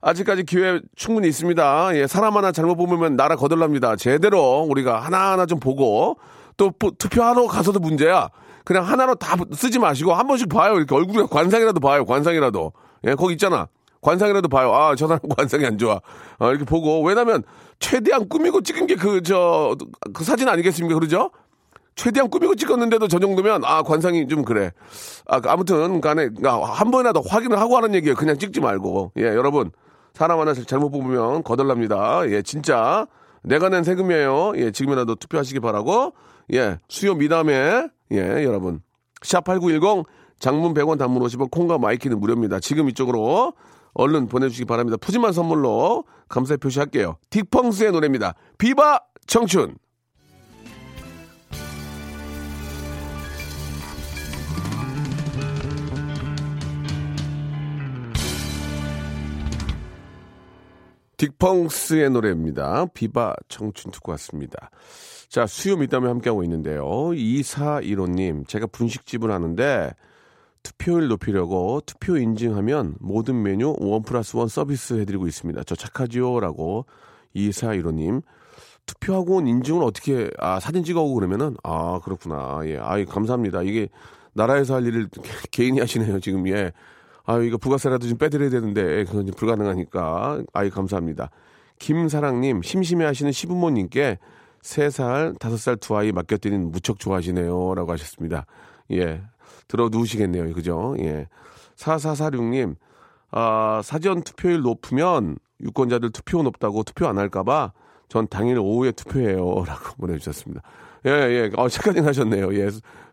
아직까지 0.00 0.44
기회 0.44 0.80
충분히 0.94 1.26
있습니다. 1.28 1.96
예, 1.96 2.06
사람 2.06 2.36
하나 2.36 2.52
잘못 2.52 2.76
보면 2.76 3.16
나라 3.16 3.34
거덜납니다. 3.34 3.96
제대로 3.96 4.60
우리가 4.60 5.00
하나하나 5.00 5.46
좀 5.46 5.58
보고 5.58 6.18
또 6.56 6.72
투표하러 6.98 7.46
가서도 7.46 7.80
문제야. 7.80 8.28
그냥 8.64 8.84
하나로 8.84 9.14
다 9.14 9.36
쓰지 9.52 9.78
마시고 9.78 10.12
한 10.12 10.26
번씩 10.26 10.48
봐요. 10.48 10.76
이렇게 10.76 10.94
얼굴에 10.94 11.26
관상이라도 11.30 11.80
봐요. 11.80 12.04
관상이라도. 12.04 12.72
예, 13.04 13.14
거기 13.14 13.34
있잖아. 13.34 13.68
관상이라도 14.00 14.48
봐요. 14.48 14.74
아, 14.74 14.94
저 14.96 15.06
사람 15.06 15.20
관상이 15.36 15.64
안 15.64 15.78
좋아. 15.78 16.00
어, 16.38 16.50
이렇게 16.50 16.64
보고. 16.64 17.02
왜냐면 17.02 17.42
최대한 17.78 18.28
꾸미고 18.28 18.62
찍은 18.62 18.86
게 18.86 18.96
그, 18.96 19.22
저, 19.22 19.76
그 20.12 20.24
사진 20.24 20.48
아니겠습니까? 20.48 20.94
그러죠? 20.94 21.30
최대한 21.96 22.28
꾸미고 22.28 22.54
찍었는데도 22.54 23.08
저 23.08 23.18
정도면 23.18 23.64
아 23.64 23.82
관상이 23.82 24.28
좀 24.28 24.44
그래. 24.44 24.70
아 25.26 25.40
아무튼 25.46 26.00
간에 26.02 26.28
그러니까 26.28 26.62
한 26.62 26.90
번이라도 26.90 27.22
확인을 27.22 27.58
하고 27.58 27.76
하는 27.76 27.94
얘기예요. 27.94 28.14
그냥 28.14 28.36
찍지 28.36 28.60
말고. 28.60 29.12
예 29.16 29.22
여러분 29.22 29.70
사람 30.12 30.38
하나 30.38 30.52
잘못 30.52 30.90
뽑으면 30.90 31.42
거덜납니다. 31.42 32.28
예 32.28 32.42
진짜 32.42 33.06
내가 33.42 33.70
낸 33.70 33.82
세금이에요. 33.82 34.52
예 34.56 34.70
지금이라도 34.70 35.14
투표하시기 35.14 35.60
바라고. 35.60 36.12
예 36.52 36.78
수요 36.88 37.14
미담에 37.14 37.88
예 38.12 38.44
여러분 38.44 38.80
샵8910 39.22 40.06
장문 40.38 40.74
100원 40.74 40.98
단문 40.98 41.22
50원 41.22 41.50
콩과 41.50 41.78
마이케이는 41.78 42.20
무료입니다. 42.20 42.60
지금 42.60 42.88
이쪽으로 42.88 43.54
얼른 43.94 44.28
보내주시기 44.28 44.66
바랍니다. 44.66 44.98
푸짐한 44.98 45.32
선물로 45.32 46.04
감사의 46.28 46.58
표시할게요. 46.58 47.16
딕펑스의 47.30 47.92
노래입니다. 47.92 48.34
비바 48.58 49.00
청춘. 49.26 49.76
딕펑스의 61.16 62.10
노래입니다. 62.10 62.86
비바 62.92 63.34
청춘 63.48 63.90
듣고 63.92 64.12
왔습니다. 64.12 64.70
자, 65.28 65.46
수요 65.46 65.76
미담에 65.76 66.06
함께하고 66.08 66.42
있는데요. 66.44 66.84
2415님, 66.84 68.46
제가 68.48 68.66
분식집을 68.66 69.30
하는데 69.30 69.90
투표율 70.62 71.08
높이려고 71.08 71.80
투표 71.84 72.16
인증하면 72.16 72.96
모든 73.00 73.42
메뉴 73.42 73.74
원 73.78 74.02
플러스 74.02 74.36
원 74.36 74.48
서비스 74.48 74.94
해드리고 74.94 75.26
있습니다. 75.26 75.62
저 75.64 75.74
착하지요? 75.74 76.40
라고 76.40 76.86
2415님. 77.34 78.22
투표하고 78.86 79.36
온 79.36 79.46
인증을 79.48 79.82
어떻게, 79.82 80.30
아, 80.38 80.60
사진 80.60 80.84
찍어오고 80.84 81.14
그러면은, 81.14 81.56
아, 81.64 82.00
그렇구나. 82.04 82.60
예, 82.66 82.78
아이, 82.78 83.04
감사합니다. 83.04 83.62
이게 83.62 83.88
나라에서 84.32 84.76
할 84.76 84.86
일을 84.86 85.08
개인이 85.50 85.78
하시네요, 85.80 86.20
지금, 86.20 86.46
예. 86.48 86.72
아유, 87.24 87.44
이거 87.44 87.56
부가세라도 87.58 88.06
좀 88.06 88.16
빼드려야 88.16 88.48
되는데, 88.48 89.04
그건 89.04 89.26
불가능하니까. 89.36 90.44
아이, 90.52 90.70
감사합니다. 90.70 91.30
김사랑님, 91.80 92.62
심심해 92.62 93.04
하시는 93.04 93.32
시부모님께 93.32 94.18
3살, 94.66 95.38
5살 95.38 95.80
두 95.80 95.96
아이 95.96 96.10
맡겨드린 96.10 96.72
무척 96.72 96.98
좋아하시네요. 96.98 97.74
라고 97.74 97.92
하셨습니다. 97.92 98.46
예. 98.90 99.22
들어 99.68 99.88
누우시겠네요. 99.90 100.52
그죠? 100.54 100.96
예. 100.98 101.28
4446님, 101.76 102.74
아, 103.30 103.80
사전 103.84 104.22
투표율 104.22 104.62
높으면 104.62 105.38
유권자들 105.60 106.10
투표 106.10 106.42
높다고 106.42 106.82
투표 106.82 107.06
안 107.06 107.18
할까봐 107.18 107.72
전 108.08 108.26
당일 108.28 108.58
오후에 108.58 108.92
투표해요. 108.92 109.38
라고 109.66 109.94
보내주셨습니다. 109.98 110.62
예, 111.06 111.10
예. 111.10 111.50
어, 111.56 111.68
착하긴 111.68 112.04
하셨네요. 112.04 112.54
예. 112.54 112.70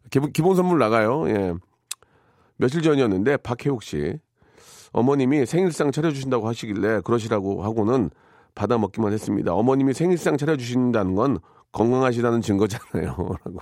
기본, 0.09 0.31
기본 0.31 0.55
선물 0.55 0.79
나가요. 0.79 1.29
예. 1.29 1.53
며칠 2.57 2.81
전이었는데 2.81 3.37
박혜옥 3.37 3.83
씨 3.83 4.17
어머님이 4.91 5.45
생일상 5.45 5.91
차려주신다고 5.91 6.47
하시길래 6.47 7.01
그러시라고 7.01 7.63
하고는 7.63 8.09
받아 8.55 8.77
먹기만 8.77 9.13
했습니다. 9.13 9.53
어머님이 9.53 9.93
생일상 9.93 10.37
차려주신다는 10.37 11.15
건 11.15 11.39
건강하시다는 11.71 12.41
증거잖아요. 12.41 13.15
라고. 13.45 13.59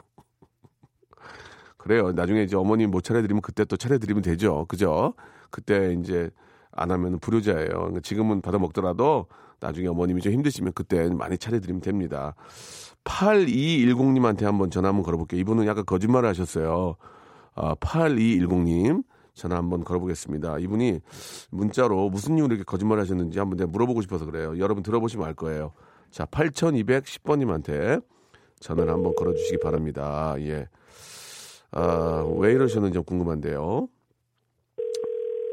그래요. 1.78 2.12
나중에 2.12 2.44
이제 2.44 2.56
어머님 2.56 2.92
못 2.92 3.04
차려드리면 3.04 3.42
그때 3.42 3.66
또 3.66 3.76
차려드리면 3.76 4.22
되죠. 4.22 4.66
그죠? 4.68 5.14
그때 5.50 5.96
이제 6.00 6.30
안 6.72 6.92
하면 6.92 7.20
불효자예요. 7.20 7.70
그러니까 7.70 8.00
지금은 8.02 8.42
받아 8.42 8.60
먹더라도 8.60 9.28
나중에 9.60 9.88
어머님이 9.88 10.22
좀 10.22 10.34
힘드시면 10.34 10.74
그때 10.74 11.10
많이 11.10 11.38
차려드리면 11.38 11.82
됩니다. 11.82 12.36
8210님한테 13.04 14.44
한번 14.44 14.70
전화 14.70 14.90
한번 14.90 15.04
걸어볼게요. 15.04 15.40
이분은 15.42 15.66
약간 15.66 15.86
거짓말을 15.86 16.30
하셨어요. 16.30 16.96
아, 17.56 17.76
8210님. 17.76 19.04
전화 19.34 19.56
한번 19.58 19.84
걸어보겠습니다. 19.84 20.60
이분이 20.60 21.00
문자로 21.52 22.10
무슨 22.10 22.38
이유로 22.38 22.56
이렇게 22.56 22.64
거짓말 22.64 23.00
하셨는지 23.00 23.40
한번 23.40 23.58
내가 23.58 23.70
물어보고 23.70 24.02
싶어서 24.02 24.26
그래요. 24.26 24.58
여러분 24.60 24.84
들어보시면 24.84 25.26
알 25.26 25.34
거예요. 25.34 25.72
자, 26.10 26.26
8210번님한테 26.26 28.04
전화를 28.60 28.94
한번 28.94 29.16
걸어주시기 29.16 29.60
바랍니다. 29.60 30.36
예. 30.40 30.68
아, 31.72 32.26
왜 32.38 32.52
이러셨는지 32.52 32.94
좀 32.94 33.04
궁금한데요. 33.04 33.88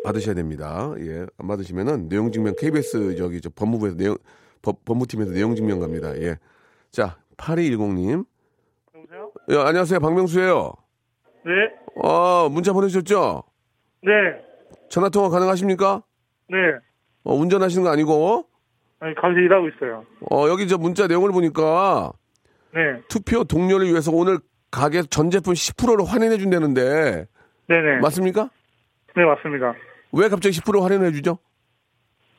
받으셔야 0.05 0.35
됩니다. 0.35 0.93
예. 0.99 1.27
안 1.39 1.47
받으시면은 1.47 2.09
내용 2.09 2.33
증명 2.33 2.55
KBS 2.59 3.17
저기 3.17 3.41
저 3.41 3.51
법무부에서 3.51 3.97
내용 3.97 4.17
법, 4.63 4.85
법무팀에서 4.85 5.33
내용 5.33 5.55
증명 5.55 5.79
갑니다. 5.79 6.17
예. 6.21 6.37
자, 6.91 7.19
8210님. 7.37 8.27
여보세요? 8.95 9.33
예, 9.51 9.57
안녕하세요. 9.57 10.01
박명수예요. 10.01 10.73
네, 11.47 11.53
아, 12.03 12.49
문자 12.51 12.73
보내주셨죠? 12.73 13.43
네, 14.03 14.13
전화 14.89 15.09
통화 15.09 15.29
가능하십니까? 15.29 16.03
네. 16.49 16.57
어, 17.25 17.35
운전하시는 17.35 17.85
거 17.85 17.91
아니고 17.91 18.47
아니, 19.01 19.15
감시 19.15 19.41
일하고 19.41 19.69
있어요. 19.69 20.05
어, 20.31 20.49
여기 20.49 20.67
저 20.69 20.79
문자 20.79 21.07
내용을 21.07 21.31
보니까 21.33 22.13
네, 22.75 23.01
투표 23.09 23.45
동료를 23.45 23.87
위해서 23.89 24.11
오늘 24.13 24.39
가게 24.71 25.03
전 25.03 25.31
제품 25.31 25.53
10%를 25.55 26.05
할인해 26.05 26.39
준다는데 26.39 27.27
네네. 27.69 28.01
맞습니까? 28.01 28.51
네, 29.17 29.25
맞습니다. 29.25 29.75
왜 30.13 30.29
갑자기 30.29 30.59
10% 30.59 30.81
할인해 30.83 31.13
주죠? 31.13 31.39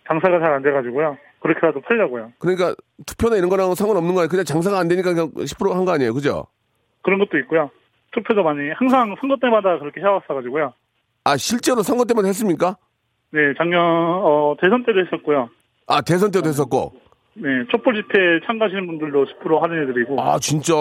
장사가 0.08 0.40
잘 0.40 0.54
안 0.54 0.64
돼가지고요. 0.64 1.18
그렇게라도 1.42 1.82
팔려고요. 1.82 2.34
그러니까 2.40 2.76
투표나 3.06 3.38
이런 3.38 3.50
거랑 3.50 3.76
상관없는 3.76 4.14
거예요. 4.16 4.28
그냥 4.28 4.44
장사가 4.44 4.80
안 4.80 4.88
되니까 4.88 5.14
그냥 5.14 5.32
10%한 5.32 5.86
거 5.86 5.92
아니에요. 5.92 6.14
그죠? 6.14 6.48
그런 7.04 7.20
것도 7.20 7.38
있고요. 7.40 7.70
투표도 8.12 8.44
많이, 8.44 8.72
항상 8.72 9.16
선거 9.22 9.38
때마다 9.40 9.78
그렇게 9.80 10.02
해왔어가지고요. 10.02 10.74
아, 11.30 11.38
실제로 11.38 11.84
선거 11.84 12.06
때문에 12.06 12.28
했습니까? 12.30 12.76
네, 13.32 13.40
작년, 13.58 13.80
어, 13.84 14.56
대선 14.60 14.84
때도 14.84 15.00
했었고요. 15.02 15.50
아, 15.86 16.02
대선 16.02 16.32
때도 16.32 16.50
했었고. 16.50 16.94
네, 17.36 17.44
촛불 17.72 17.94
집회에 17.96 18.40
참가하시는 18.48 18.88
분들도 18.88 19.26
10% 19.26 19.60
할인해드리고. 19.62 20.20
아, 20.20 20.40
진짜? 20.40 20.74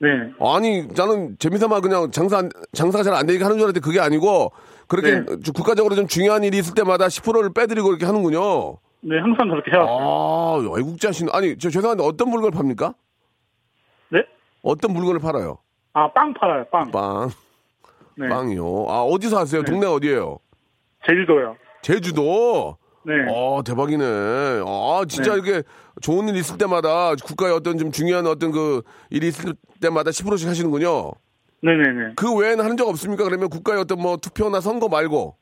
네, 0.00 0.08
아니, 0.40 0.84
나는 0.96 1.36
재미삼아 1.38 1.80
그냥 1.80 2.10
장사, 2.10 2.38
안- 2.38 2.50
장사가 2.72 3.04
잘 3.04 3.14
안 3.14 3.24
되니까 3.26 3.44
하는 3.44 3.56
줄 3.58 3.66
알았는데 3.66 3.78
그게 3.84 4.00
아니고 4.00 4.50
그렇게 4.88 5.20
네. 5.20 5.24
좀 5.44 5.54
국가적으로 5.54 5.94
좀 5.94 6.08
중요한 6.08 6.42
일이 6.42 6.58
있을 6.58 6.74
때마다 6.74 7.06
10%를 7.06 7.52
빼드리고 7.54 7.88
이렇게 7.90 8.04
하는군요. 8.06 8.78
네, 9.02 9.18
항상 9.20 9.48
그렇게 9.48 9.70
해왔어요. 9.70 9.96
아, 10.74 10.78
애국자신. 10.80 11.28
아니, 11.32 11.56
저 11.56 11.70
죄송한데 11.70 12.02
어떤 12.02 12.30
물건을 12.30 12.50
팝니까? 12.50 12.94
네? 14.08 14.24
어떤 14.64 14.92
물건을 14.92 15.20
팔아요? 15.20 15.58
아, 15.92 16.10
빵 16.12 16.34
팔아요, 16.34 16.64
빵. 16.72 16.90
빵. 16.90 17.30
네, 18.16 18.28
빵이요. 18.28 18.86
아, 18.88 19.02
어디서 19.02 19.38
하세요? 19.38 19.62
동네 19.62 19.86
어디예요? 19.86 20.38
제주도요. 21.06 21.56
제주도. 21.82 22.76
네, 23.04 23.12
어, 23.34 23.62
대박이네. 23.64 24.04
아, 24.04 25.02
진짜 25.08 25.34
네. 25.34 25.40
이렇게 25.40 25.62
좋은 26.00 26.28
일 26.28 26.36
있을 26.36 26.56
때마다 26.56 27.14
국가의 27.16 27.52
어떤 27.52 27.76
좀 27.76 27.90
중요한 27.90 28.26
어떤 28.28 28.52
그 28.52 28.82
일이 29.10 29.26
있을 29.28 29.54
때마다 29.80 30.10
10%씩 30.10 30.48
하시는군요. 30.48 31.10
네네네. 31.62 32.14
그 32.16 32.32
외에는 32.36 32.62
하는 32.64 32.76
적 32.76 32.88
없습니까? 32.88 33.24
그러면 33.24 33.48
국가의 33.48 33.80
어떤 33.80 34.00
뭐 34.00 34.16
투표나 34.16 34.60
선거 34.60 34.88
말고. 34.88 35.36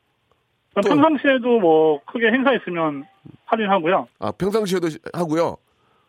또- 0.75 0.81
평상시에도 0.89 1.59
뭐, 1.59 1.99
크게 2.05 2.27
행사 2.27 2.53
있으면 2.53 3.03
할인하고요. 3.45 4.07
아, 4.19 4.31
평상시에도 4.31 4.89
시- 4.89 4.99
하고요. 5.13 5.57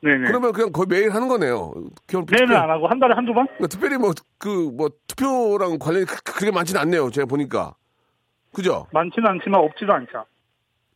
네네. 0.02 0.26
그러면 0.26 0.52
그냥 0.52 0.72
거의 0.72 0.86
매일 0.88 1.10
하는 1.14 1.28
거네요. 1.28 1.72
매일은 2.30 2.56
안 2.56 2.68
하고 2.70 2.88
한 2.88 2.98
달에 2.98 3.14
한두 3.14 3.32
번? 3.32 3.46
그러니까 3.46 3.68
특별히 3.68 3.96
뭐 3.96 4.12
그 4.38 4.48
뭐 4.72 4.88
투표랑 5.06 5.78
관련이 5.78 6.04
그- 6.06 6.22
그렇게 6.24 6.50
많지는 6.50 6.80
않네요. 6.80 7.10
제가 7.10 7.26
보니까. 7.26 7.74
그죠? 8.52 8.86
많지는 8.92 9.28
않지만 9.28 9.60
없지도 9.60 9.92
않죠. 9.92 10.24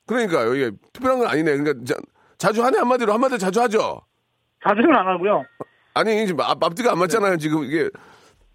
그러니까요. 0.07 0.55
이게 0.57 0.71
특별한 0.93 1.19
건 1.21 1.29
아니네. 1.29 1.57
그러니까 1.57 1.85
자, 1.85 1.95
자주 2.37 2.65
하네 2.65 2.79
한마디로 2.79 3.13
한마디로 3.13 3.39
자주 3.39 3.61
하죠. 3.63 4.01
자주는 4.65 4.93
안 4.95 5.07
하고요. 5.07 5.45
아니 5.95 6.27
지금 6.27 6.41
앞, 6.45 6.63
앞뒤가 6.63 6.93
안 6.93 6.99
맞잖아요. 6.99 7.37
지금 7.39 7.63
이게 7.65 7.89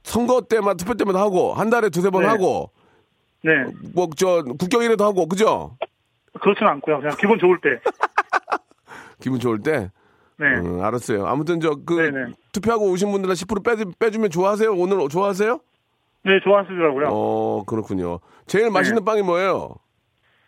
선거 0.04 0.42
때마다 0.42 0.74
투표 0.76 0.94
때마다 0.96 1.20
하고 1.22 1.54
한 1.54 1.70
달에 1.70 1.90
두세 1.90 2.10
번 2.10 2.24
네. 2.24 2.28
하고 2.28 2.72
네. 3.44 3.52
뭐 3.96 4.08
저 4.18 4.44
국경일에도 4.44 5.04
하고 5.06 5.26
그죠? 5.28 5.78
그렇지는 6.42 6.72
않고요. 6.74 7.00
그냥 7.00 7.16
기분 7.20 7.40
좋을 7.40 7.60
때. 7.62 7.80
기분 9.22 9.40
좋을 9.40 9.62
때. 9.62 9.90
네. 10.42 10.48
음, 10.60 10.84
알았어요. 10.84 11.26
아무튼 11.28 11.60
저그 11.60 11.94
네네. 11.94 12.34
투표하고 12.52 12.90
오신 12.90 13.12
분들은 13.12 13.36
10% 13.36 13.64
빼, 13.64 13.86
빼주면 14.00 14.32
좋아하세요? 14.32 14.72
오늘 14.74 15.08
좋아하세요? 15.08 15.60
네, 16.26 16.40
좋아하시더라고요. 16.44 17.08
어 17.12 17.64
그렇군요. 17.66 18.20
제일 18.48 18.70
맛있는 18.72 19.06
빵이 19.06 19.22
뭐예요? 19.22 19.76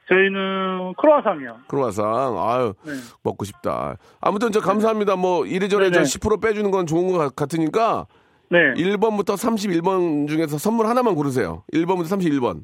저희는 0.10 0.94
크로아상이요. 1.00 1.58
크로와상. 1.68 2.06
아유 2.38 2.74
네. 2.86 2.92
먹고 3.24 3.46
싶다. 3.46 3.98
아무튼 4.20 4.52
저 4.52 4.60
감사합니다. 4.60 5.16
뭐 5.16 5.46
이래저래. 5.46 5.92
저 5.92 6.02
10% 6.02 6.42
빼주는 6.42 6.70
건 6.72 6.86
좋은 6.86 7.12
것 7.12 7.18
같- 7.20 7.36
같으니까 7.36 8.08
네. 8.50 8.58
1번부터 8.76 9.36
31번 9.36 10.28
중에서 10.28 10.58
선물 10.58 10.88
하나만 10.88 11.16
고르세요. 11.16 11.64
1번부터 11.74 12.06
31번. 12.06 12.64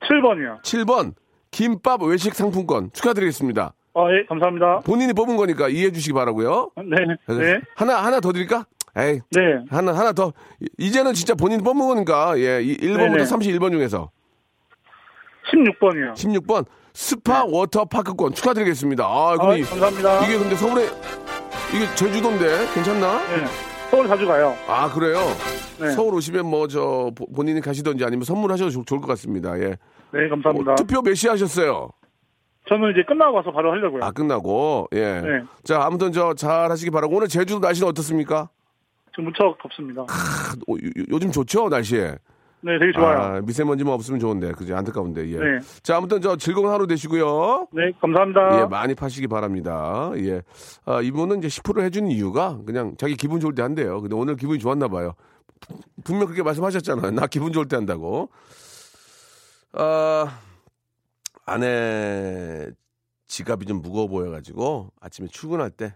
7번이요. 0.00 0.62
7번 0.62 1.14
김밥 1.50 2.02
외식 2.02 2.34
상품권 2.34 2.90
축하드리겠습니다. 2.92 3.72
어, 3.94 4.08
예, 4.10 4.26
감사합니다. 4.26 4.80
본인이 4.80 5.12
뽑은 5.12 5.36
거니까 5.36 5.68
이해해 5.68 5.92
주시기 5.92 6.12
바라고요. 6.12 6.70
네. 6.76 6.96
네. 7.34 7.60
하나 7.76 8.02
하나 8.04 8.20
더 8.20 8.32
드릴까? 8.32 8.66
에이. 8.96 9.20
네. 9.30 9.40
하나 9.70 9.92
하나 9.92 10.12
더 10.12 10.32
이- 10.60 10.66
이제는 10.78 11.14
진짜 11.14 11.34
본인이 11.34 11.62
뽑은 11.62 11.86
거니까 11.86 12.38
예 12.38 12.60
1번부터 12.62 13.12
네네. 13.12 13.24
31번 13.24 13.70
중에서 13.72 14.10
16번이요. 15.52 16.14
16번 16.14 16.64
스파 16.92 17.44
워터파크권 17.44 18.34
축하드리겠습니다. 18.34 19.04
아, 19.04 19.32
그럼 19.36 19.50
아, 19.50 19.56
이, 19.56 19.62
감사합니다. 19.62 20.24
이게 20.26 20.38
근데 20.38 20.54
서울에 20.56 20.84
이게 21.74 21.94
제주도인데 21.96 22.66
괜찮나? 22.72 23.18
네. 23.36 23.44
서울 23.90 24.08
자주 24.08 24.26
가요. 24.26 24.54
아 24.68 24.90
그래요? 24.92 25.18
네. 25.80 25.90
서울 25.90 26.14
오시면 26.14 26.46
뭐 26.46 26.66
저 26.68 27.10
본인이 27.34 27.60
가시던지 27.60 28.04
아니면 28.04 28.24
선물하셔도 28.24 28.70
좋- 28.70 28.84
좋을 28.86 29.00
것 29.00 29.06
같습니다. 29.08 29.56
예. 29.58 29.76
네, 30.12 30.28
감사합니다. 30.28 30.72
어, 30.72 30.74
투표 30.76 31.02
몇 31.02 31.14
시에 31.14 31.30
하셨어요? 31.30 31.90
저는 32.68 32.92
이제 32.92 33.02
끝나고 33.06 33.36
와서 33.36 33.52
바로 33.52 33.70
하려고요. 33.72 34.02
아 34.04 34.10
끝나고 34.10 34.88
예. 34.92 35.20
네. 35.20 35.42
자 35.64 35.82
아무튼 35.84 36.12
저 36.12 36.34
잘 36.34 36.70
하시기 36.70 36.90
바라고 36.90 37.16
오늘 37.16 37.28
제주도 37.28 37.60
날씨는 37.60 37.88
어떻습니까? 37.88 38.48
지금 39.10 39.24
무척 39.26 39.56
덥습니다. 39.62 40.02
아, 40.02 40.54
요- 40.70 40.74
요- 40.74 41.04
요즘 41.10 41.30
좋죠 41.30 41.68
날씨에. 41.68 42.16
네, 42.66 42.78
되게 42.78 42.92
좋아요. 42.92 43.18
아, 43.18 43.40
미세먼지만 43.42 43.92
없으면 43.92 44.18
좋은데 44.18 44.52
그죠 44.52 44.74
안타까운데 44.74 45.28
예. 45.28 45.36
네. 45.38 45.58
자 45.82 45.98
아무튼 45.98 46.22
저 46.22 46.36
즐거운 46.36 46.70
하루 46.70 46.86
되시고요. 46.86 47.68
네, 47.72 47.92
감사합니다. 48.00 48.62
예, 48.62 48.64
많이 48.66 48.94
파시기 48.94 49.28
바랍니다. 49.28 50.10
예. 50.16 50.40
아, 50.86 51.02
이분은 51.02 51.38
이제 51.44 51.48
10% 51.48 51.82
해주는 51.82 52.10
이유가 52.10 52.58
그냥 52.64 52.94
자기 52.96 53.16
기분 53.16 53.38
좋을 53.40 53.54
때 53.54 53.60
한대요. 53.60 54.00
근데 54.00 54.16
오늘 54.16 54.36
기분이 54.36 54.58
좋았나 54.58 54.88
봐요. 54.88 55.12
분명 56.04 56.24
그렇게 56.26 56.42
말씀하셨잖아요. 56.42 57.10
나 57.10 57.26
기분 57.26 57.52
좋을 57.52 57.68
때 57.68 57.76
한다고. 57.76 58.30
아, 59.74 60.38
아내 61.44 62.70
지갑이 63.26 63.66
좀 63.66 63.82
무거워 63.82 64.08
보여가지고 64.08 64.92
아침에 65.00 65.28
출근할 65.28 65.70
때 65.70 65.94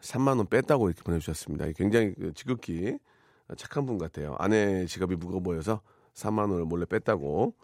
3만 0.00 0.38
원 0.38 0.46
뺐다고 0.46 0.88
이렇게 0.88 1.02
보내주셨습니다. 1.02 1.66
굉장히 1.76 2.14
그 2.14 2.32
지극히 2.34 2.98
착한 3.56 3.86
분 3.86 3.98
같아요. 3.98 4.36
아내 4.38 4.86
지갑이 4.86 5.16
무거워 5.16 5.40
보여서 5.40 5.80
3만 6.14 6.50
원을 6.50 6.64
몰래 6.64 6.84
뺐다고. 6.86 7.54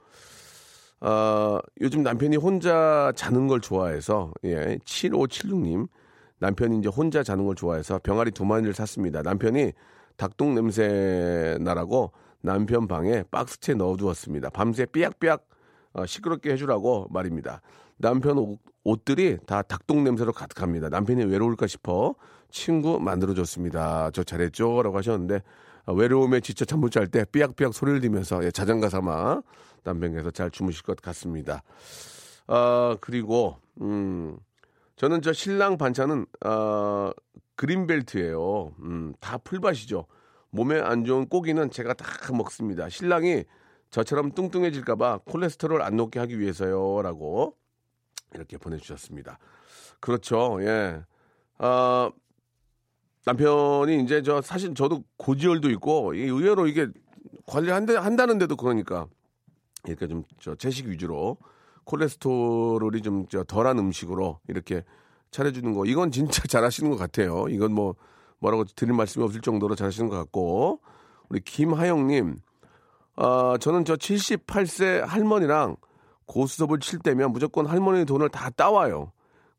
어, 1.01 1.59
요즘 1.81 2.03
남편이 2.03 2.37
혼자 2.37 3.13
자는 3.15 3.49
걸 3.49 3.61
좋아해서, 3.61 4.33
예, 4.45 4.79
7576님. 4.85 5.89
남편이 6.39 6.79
이제 6.79 6.89
혼자 6.89 7.23
자는 7.23 7.47
걸 7.47 7.55
좋아해서 7.55 7.99
병아리 8.03 8.31
두 8.31 8.45
마리를 8.45 8.73
샀습니다. 8.75 9.23
남편이 9.23 9.73
닭똥 10.17 10.55
냄새 10.55 11.57
나라고 11.61 12.13
남편 12.41 12.87
방에 12.87 13.25
박스채 13.31 13.75
넣어두었습니다. 13.75 14.51
밤새 14.51 14.87
삐약삐약 14.87 15.41
어, 15.41 15.56
시끄럽게 16.05 16.51
해주라고 16.53 17.07
말입니다. 17.11 17.63
남편 17.97 18.37
옷, 18.39 18.59
옷들이 18.85 19.39
다 19.47 19.63
닭똥 19.63 20.05
냄새로 20.05 20.33
가득합니다. 20.33 20.89
남편이 20.91 21.25
외로울까 21.25 21.67
싶어 21.67 22.15
친구 22.51 23.01
만들어줬습니다. 23.01 24.11
저 24.13 24.23
잘했죠? 24.23 24.83
라고 24.83 24.99
하셨는데 24.99 25.43
어, 25.87 25.95
외로움에 25.95 26.41
지쳐 26.41 26.65
잠 26.65 26.81
못 26.81 26.91
잘 26.91 27.07
때 27.07 27.25
삐약삐약 27.25 27.73
소리를 27.73 28.01
들으면서 28.01 28.45
예, 28.45 28.51
자장가 28.51 28.89
삼아 28.89 29.43
남편께서 29.85 30.31
잘 30.33 30.51
주무실 30.51 30.83
것 30.83 31.01
같습니다. 31.01 31.63
어, 32.49 32.97
그리고 33.01 33.57
음, 33.81 34.37
저는 34.97 35.23
저 35.23 35.33
신랑 35.33 35.79
반찬은 35.79 36.27
어, 36.45 37.11
그린벨트예요. 37.57 38.73
음, 38.81 39.15
다 39.21 39.39
풀밭이죠. 39.39 40.07
몸에 40.51 40.81
안 40.81 41.05
좋은 41.05 41.29
고기는 41.29 41.71
제가 41.71 41.95
다 41.95 42.07
먹습니다. 42.33 42.89
신랑이 42.89 43.45
저처럼 43.91 44.33
뚱뚱해질까봐 44.33 45.21
콜레스테롤 45.27 45.83
안 45.83 45.97
높게 45.97 46.19
하기 46.21 46.39
위해서요 46.39 47.03
라고 47.03 47.57
이렇게 48.35 48.59
보내주셨습니다. 48.59 49.39
그렇죠. 50.01 50.59
예. 50.63 51.01
아, 51.59 52.11
남편이 53.25 54.03
이제 54.03 54.23
저 54.23 54.41
사실 54.43 54.75
저도 54.75 55.03
고지혈도 55.17 55.71
있고 55.71 56.15
이 56.15 56.21
의외로 56.23 56.67
이게 56.67 56.89
관리한다 57.47 58.03
한다는데도 58.05 58.57
그러니까 58.57 59.07
이렇게 59.87 60.07
좀 60.07 60.25
저 60.41 60.55
채식 60.55 60.87
위주로 60.87 61.39
콜레스테롤이 61.85 63.03
좀 63.03 63.27
저 63.31 63.43
덜한 63.45 63.79
음식으로 63.79 64.41
이렇게 64.49 64.85
차려주는 65.31 65.73
거 65.73 65.87
이건 65.87 66.11
진짜 66.11 66.43
잘하시는 66.47 66.91
것 66.91 66.97
같아요. 66.97 67.47
이건 67.49 67.73
뭐 67.73 67.95
뭐라고 68.39 68.65
드릴 68.65 68.93
말씀이 68.95 69.25
없을 69.25 69.41
정도로 69.41 69.75
잘하시는 69.75 70.09
것 70.11 70.17
같고 70.17 70.81
우리 71.29 71.41
김하영님 71.41 72.37
아 73.17 73.57
저는 73.61 73.85
저 73.85 73.97
78세 73.97 75.01
할머니랑 75.01 75.77
고스톱을 76.27 76.81
칠 76.81 76.99
때면 76.99 77.33
무조건 77.33 77.67
할머니 77.67 78.05
돈을 78.05 78.29
다 78.29 78.51
따와요. 78.51 79.13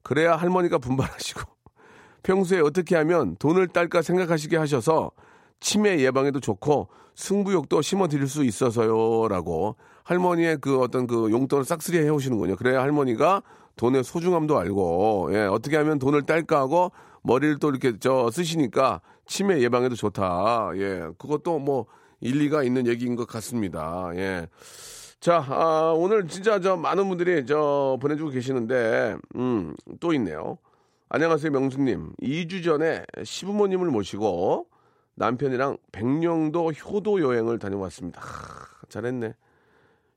그래야 0.03 0.35
할머니가 0.35 0.77
분발하시고 0.77 1.41
평소에 2.23 2.59
어떻게 2.59 2.95
하면 2.95 3.35
돈을 3.37 3.67
딸까 3.69 4.01
생각하시게 4.01 4.57
하셔서 4.57 5.11
치매 5.59 5.99
예방에도 5.99 6.39
좋고 6.39 6.87
승부욕도 7.15 7.81
심어 7.81 8.07
드릴 8.07 8.27
수 8.27 8.43
있어서요라고 8.43 9.75
할머니의 10.03 10.57
그 10.61 10.79
어떤 10.79 11.07
그 11.07 11.31
용돈을 11.31 11.65
싹쓸이 11.65 11.97
해 11.97 12.09
오시는군요. 12.09 12.55
그래야 12.55 12.81
할머니가 12.81 13.41
돈의 13.75 14.03
소중함도 14.03 14.57
알고 14.57 15.29
예, 15.33 15.41
어떻게 15.45 15.77
하면 15.77 15.99
돈을 15.99 16.23
딸까 16.23 16.59
하고 16.59 16.91
머리를 17.23 17.57
또 17.57 17.69
이렇게 17.69 17.97
저 17.99 18.29
쓰시니까 18.31 19.01
치매 19.25 19.59
예방에도 19.61 19.95
좋다. 19.95 20.71
예. 20.75 21.09
그것도 21.17 21.59
뭐 21.59 21.85
일리가 22.19 22.63
있는 22.63 22.87
얘기인 22.87 23.15
것 23.15 23.27
같습니다. 23.27 24.11
예. 24.15 24.47
자, 25.19 25.43
아, 25.47 25.93
오늘 25.95 26.27
진짜 26.27 26.59
저 26.59 26.75
많은 26.75 27.07
분들이 27.07 27.45
저 27.45 27.97
보내주고 28.01 28.29
계시는데, 28.29 29.17
음, 29.35 29.75
또 29.99 30.13
있네요. 30.13 30.57
안녕하세요, 31.09 31.51
명수님. 31.51 32.13
2주 32.21 32.63
전에 32.63 33.03
시부모님을 33.23 33.87
모시고 33.87 34.67
남편이랑 35.15 35.77
백령도 35.91 36.71
효도 36.71 37.21
여행을 37.21 37.59
다녀왔습니다. 37.59 38.21
하, 38.21 38.67
잘했네. 38.89 39.33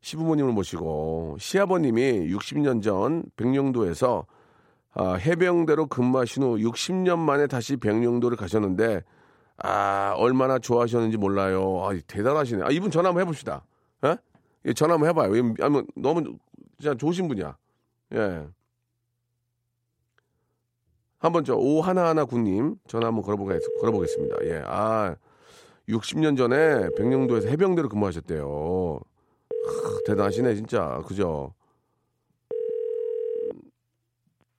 시부모님을 0.02 0.52
모시고 0.52 1.36
시아버님이 1.38 2.32
60년 2.34 2.82
전 2.82 3.24
백령도에서 3.36 4.26
아, 4.92 5.14
해병대로 5.14 5.86
근무하신 5.86 6.42
후 6.42 6.56
60년 6.56 7.18
만에 7.18 7.46
다시 7.46 7.76
백령도를 7.76 8.36
가셨는데 8.36 9.02
아 9.62 10.14
얼마나 10.16 10.58
좋아하셨는지 10.58 11.16
몰라요. 11.18 11.84
아 11.84 11.90
대단하시네. 12.06 12.64
아 12.64 12.68
이분 12.70 12.90
전화 12.90 13.08
한번 13.10 13.22
해봅시다. 13.22 13.64
예? 14.04 14.16
예, 14.66 14.72
전화 14.72 14.94
한번 14.94 15.08
해봐요. 15.10 15.34
이- 15.36 15.54
아니 15.60 15.82
너무 15.96 16.22
진짜 16.78 16.94
좋으신 16.94 17.28
분이야. 17.28 17.56
예. 18.14 18.46
한번 21.18 21.44
저 21.44 21.54
오하나하나 21.54 22.24
군님 22.24 22.76
전화 22.88 23.08
한번 23.08 23.22
걸어보겠, 23.22 23.60
걸어보겠습니다. 23.80 24.36
예. 24.44 24.62
아 24.66 25.14
60년 25.88 26.36
전에 26.38 26.88
백령도에서 26.96 27.48
해병대로 27.48 27.88
근무하셨대요. 27.90 29.00
하, 29.66 29.98
대단하시네 30.06 30.54
진짜 30.54 31.02
그죠? 31.06 31.52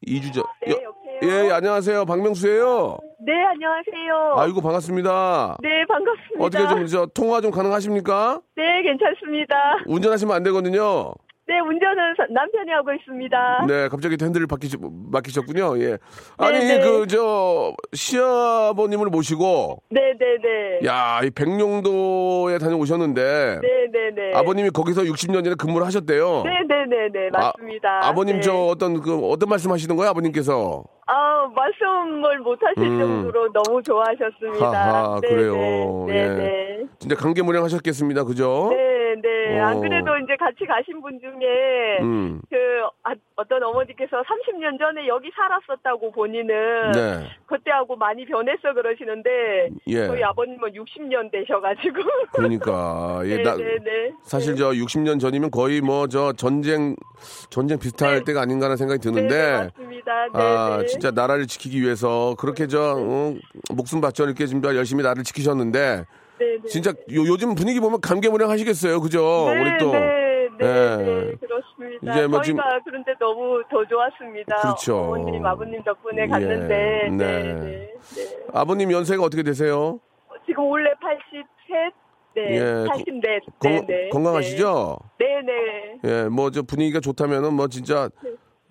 2주 0.05 0.33
전. 0.33 0.43
네, 0.65 0.71
여- 0.73 0.83
여보세요? 0.83 1.19
예, 1.23 1.45
예, 1.47 1.51
안녕하세요. 1.51 2.05
박명수예요. 2.05 2.97
네, 3.23 3.33
안녕하세요. 3.45 4.33
아이고 4.37 4.61
반갑습니다. 4.61 5.57
네, 5.61 5.85
반갑습니다. 5.87 6.43
어떻게 6.43 6.67
좀 6.67 6.87
저 6.87 7.05
통화 7.13 7.39
좀 7.39 7.51
가능하십니까? 7.51 8.41
네, 8.55 8.81
괜찮습니다. 8.81 9.55
운전하시면 9.85 10.35
안 10.35 10.41
되거든요. 10.43 11.13
네, 11.51 11.59
운전은 11.59 12.13
서- 12.15 12.23
남편이 12.29 12.71
하고 12.71 12.93
있습니다. 12.93 13.65
네, 13.67 13.89
갑자기 13.89 14.15
또 14.15 14.25
핸들을 14.25 14.47
맡기시, 14.49 14.77
맡기셨군요. 15.11 15.77
예. 15.83 15.97
아니 16.37 16.59
네, 16.59 16.77
네. 16.77 16.79
그 16.79 17.05
저 17.07 17.73
시아버님을 17.93 19.07
모시고 19.07 19.83
네, 19.89 20.13
네, 20.17 20.37
네. 20.41 20.87
야, 20.87 21.19
이 21.23 21.29
백령도에 21.29 22.57
다녀오셨는데 22.57 23.59
네, 23.61 23.67
네, 23.91 24.11
네. 24.15 24.31
아버님이 24.37 24.69
거기서 24.69 25.01
60년 25.01 25.43
전에 25.43 25.55
근무를 25.59 25.85
하셨대요. 25.87 26.43
네, 26.45 26.51
네, 26.69 26.85
네, 26.87 27.09
네, 27.11 27.29
맞습니다. 27.33 27.99
아, 28.07 28.13
버님 28.13 28.35
네. 28.37 28.41
저 28.41 28.53
어떤 28.55 29.01
그 29.01 29.19
어떤 29.27 29.49
말씀 29.49 29.71
하시는 29.71 29.93
거예요, 29.97 30.11
아버님께서? 30.11 30.83
아, 31.07 31.47
말씀을 31.53 32.39
못 32.39 32.57
하실 32.61 32.89
음. 32.89 32.99
정도로 32.99 33.51
너무 33.51 33.81
좋아하셨습니다. 33.83 35.19
네, 35.21 35.27
그래요. 35.27 36.05
네, 36.07 36.13
예. 36.15 36.27
네, 36.27 36.35
네. 36.35 36.83
진짜 36.99 37.15
감개무량하셨겠습니다, 37.15 38.23
그죠? 38.23 38.69
네, 38.71 38.77
네. 39.21 39.59
어. 39.59 39.65
안 39.65 39.81
그래도 39.81 40.15
이제 40.17 40.35
같이 40.37 40.65
가신 40.65 41.01
분 41.01 41.19
중에 41.19 41.99
음. 42.01 42.41
그 42.49 42.55
아, 43.03 43.13
어떤 43.35 43.63
어머니께서 43.63 44.21
30년 44.21 44.77
전에 44.77 45.07
여기 45.07 45.31
살았었다고 45.35 46.11
본인은 46.11 46.91
네. 46.91 47.27
그때하고 47.47 47.95
많이 47.95 48.25
변했어 48.25 48.73
그러시는데 48.73 49.69
예. 49.87 50.05
저희 50.07 50.23
아버님은 50.23 50.73
60년 50.73 51.31
되셔가지고 51.31 51.95
그러니까 52.33 53.21
예, 53.25 53.41
나, 53.41 53.55
네네네 53.55 54.13
사실 54.23 54.55
저 54.55 54.69
60년 54.69 55.19
전이면 55.19 55.49
거의 55.49 55.81
뭐 55.81 56.11
저 56.11 56.33
전쟁 56.33 56.95
전쟁 57.49 57.79
비슷할 57.79 58.19
네. 58.19 58.23
때가 58.25 58.41
아닌가라는 58.41 58.75
생각이 58.77 58.99
네, 58.99 59.11
드는데 59.11 59.51
맞습니다. 59.51 60.25
네, 60.25 60.29
아 60.33 60.77
네. 60.81 60.85
진짜 60.87 61.09
나라를 61.11 61.47
지키기 61.47 61.81
위해서 61.81 62.35
그렇게 62.37 62.67
저 62.67 62.95
어, 62.97 63.33
목숨 63.73 64.01
바쳐 64.01 64.25
이렇게 64.25 64.45
진짜 64.45 64.75
열심히 64.75 65.03
나를 65.03 65.23
지키셨는데 65.23 66.05
네, 66.41 66.57
네. 66.61 66.67
진짜 66.67 66.89
요, 66.89 66.95
요즘 67.27 67.53
분위기 67.53 67.79
보면 67.79 68.01
감개무량 68.01 68.49
하시겠어요, 68.49 68.99
그죠? 68.99 69.45
네, 69.53 69.61
우리 69.61 69.77
또 69.77 69.91
네, 69.91 70.47
네, 70.57 70.65
예. 70.67 70.97
네, 70.97 71.35
그렇습니다. 71.39 72.13
이제 72.13 72.27
뭐 72.27 72.41
저희가 72.41 72.43
지금- 72.43 72.57
그런데 72.85 73.13
너무 73.19 73.61
더 73.69 73.85
좋았습니다. 73.85 74.55
그렇죠. 74.61 74.97
어머님, 74.97 75.45
아버님 75.45 75.83
덕분에 75.83 76.23
예, 76.23 76.27
갔는데 76.27 77.09
네, 77.09 77.09
네. 77.11 77.43
네, 77.43 77.53
네. 77.53 77.93
아버님 78.53 78.91
연세가 78.91 79.21
어떻게 79.23 79.43
되세요? 79.43 79.99
지금 80.47 80.63
원래 80.65 80.89
83, 80.99 81.91
네, 82.33 82.55
예, 82.55 82.85
84, 82.87 83.39
건, 83.59 83.71
네, 83.71 83.85
네, 83.87 84.09
건강하시죠? 84.09 84.97
네, 85.19 85.25
네. 85.45 85.99
예, 86.23 86.29
뭐 86.29 86.49
저 86.49 86.63
분위기가 86.63 86.99
좋다면은 86.99 87.53
뭐 87.53 87.67
진짜 87.67 88.09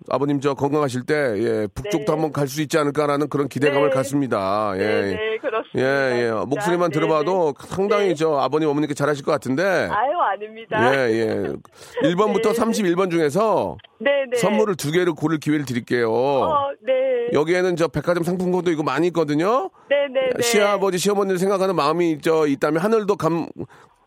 아버님 0.09 0.39
저 0.41 0.53
건강하실 0.53 1.03
때 1.03 1.13
예, 1.13 1.67
북쪽도 1.73 2.05
네. 2.05 2.11
한번 2.11 2.31
갈 2.31 2.47
수 2.47 2.61
있지 2.61 2.77
않을까라는 2.77 3.29
그런 3.29 3.47
기대감을 3.47 3.89
네. 3.89 3.95
갖습니다. 3.95 4.73
예. 4.75 4.79
네, 4.79 5.01
네, 5.11 5.37
그렇습니다. 5.37 5.79
예, 5.79 6.23
예. 6.25 6.31
목소리만 6.31 6.89
네, 6.91 6.99
들어봐도 6.99 7.53
네. 7.57 7.67
상당히 7.67 8.07
네. 8.09 8.15
저 8.15 8.35
아버님 8.37 8.67
어머니께 8.69 8.93
잘하실 8.93 9.23
것 9.23 9.31
같은데. 9.31 9.63
아유, 9.63 10.19
아닙니다. 10.33 10.93
예, 10.93 11.11
예. 11.11 12.07
1번부터 12.09 12.53
네. 12.53 12.59
31번 12.59 13.09
중에서 13.11 13.77
네, 13.99 14.09
네. 14.29 14.37
선물을 14.37 14.75
두 14.75 14.91
개를 14.91 15.13
고를 15.13 15.37
기회를 15.39 15.65
드릴게요. 15.65 16.11
어, 16.11 16.69
네. 16.85 16.93
여기에는 17.33 17.75
저 17.77 17.87
백화점 17.87 18.23
상품권도 18.23 18.71
이거 18.71 18.83
많이 18.83 19.07
있거든요. 19.07 19.69
네, 19.89 20.07
네, 20.11 20.29
네. 20.35 20.41
시아버지, 20.41 20.97
시어머니를 20.97 21.37
생각하는 21.37 21.75
마음이 21.75 22.19
저 22.21 22.47
있다면 22.47 22.81
하늘도 22.81 23.15
감, 23.15 23.47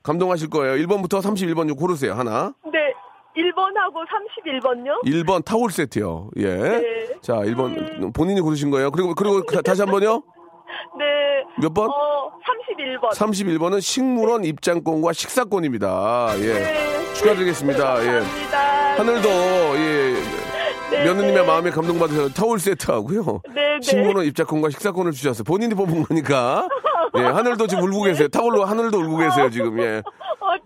감동하실 0.03 0.51
거예요. 0.51 0.77
1번부터 0.87 1.23
31번 1.23 1.69
중 1.69 1.77
고르세요. 1.77 2.13
하나. 2.15 2.53
네. 2.71 2.79
1번하고 3.37 4.05
31번요? 4.07 5.05
1번 5.07 5.45
타올 5.45 5.71
세트요. 5.71 6.31
예. 6.37 6.45
네. 6.57 7.07
자, 7.21 7.35
1번 7.35 8.13
본인이 8.15 8.41
고르신 8.41 8.71
거예요. 8.71 8.91
그리고 8.91 9.15
그리고 9.15 9.43
다- 9.45 9.61
다시 9.63 9.83
한 9.83 9.91
번요. 9.91 10.23
네. 10.99 11.05
몇 11.61 11.73
번? 11.75 11.89
어, 11.89 12.31
31번. 12.39 13.11
31번은 13.13 13.81
식물원 13.81 14.45
입장권과 14.45 15.13
식사권입니다. 15.13 16.29
예. 16.39 16.53
네. 16.55 17.13
축하드리겠습니다. 17.15 18.03
예. 18.03 18.07
감사합니다. 18.21 18.95
하늘도 18.99 19.29
예. 19.79 20.15
네, 20.91 21.05
며느님의 21.05 21.35
네. 21.35 21.43
마음에 21.47 21.71
감동받으셔서 21.71 22.29
타올 22.35 22.59
세트하고요. 22.61 23.41
네, 23.49 23.55
네. 23.55 23.81
식물원 23.81 24.27
입장권과 24.27 24.71
식사권을 24.71 25.13
주셨어요. 25.13 25.43
본인이 25.45 25.75
뽑은 25.75 26.05
거니까. 26.05 26.69
예, 27.17 27.23
하늘도 27.23 27.67
지금 27.69 27.85
울고 27.85 28.03
계세요. 28.03 28.29
타올로 28.29 28.65
하늘도 28.65 28.99
울고 28.99 29.17
계세요, 29.19 29.49
지금. 29.51 29.81
예. 29.81 30.03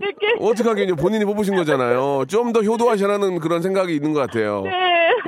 어떻게? 0.06 0.36
어떡하겠냐. 0.40 0.94
본인이 0.94 1.24
뽑으신 1.24 1.56
거잖아요. 1.56 2.24
좀 2.28 2.52
더 2.52 2.62
효도하시라는 2.62 3.40
그런 3.40 3.60
생각이 3.62 3.94
있는 3.94 4.12
것 4.12 4.20
같아요. 4.20 4.62
네. 4.62 4.70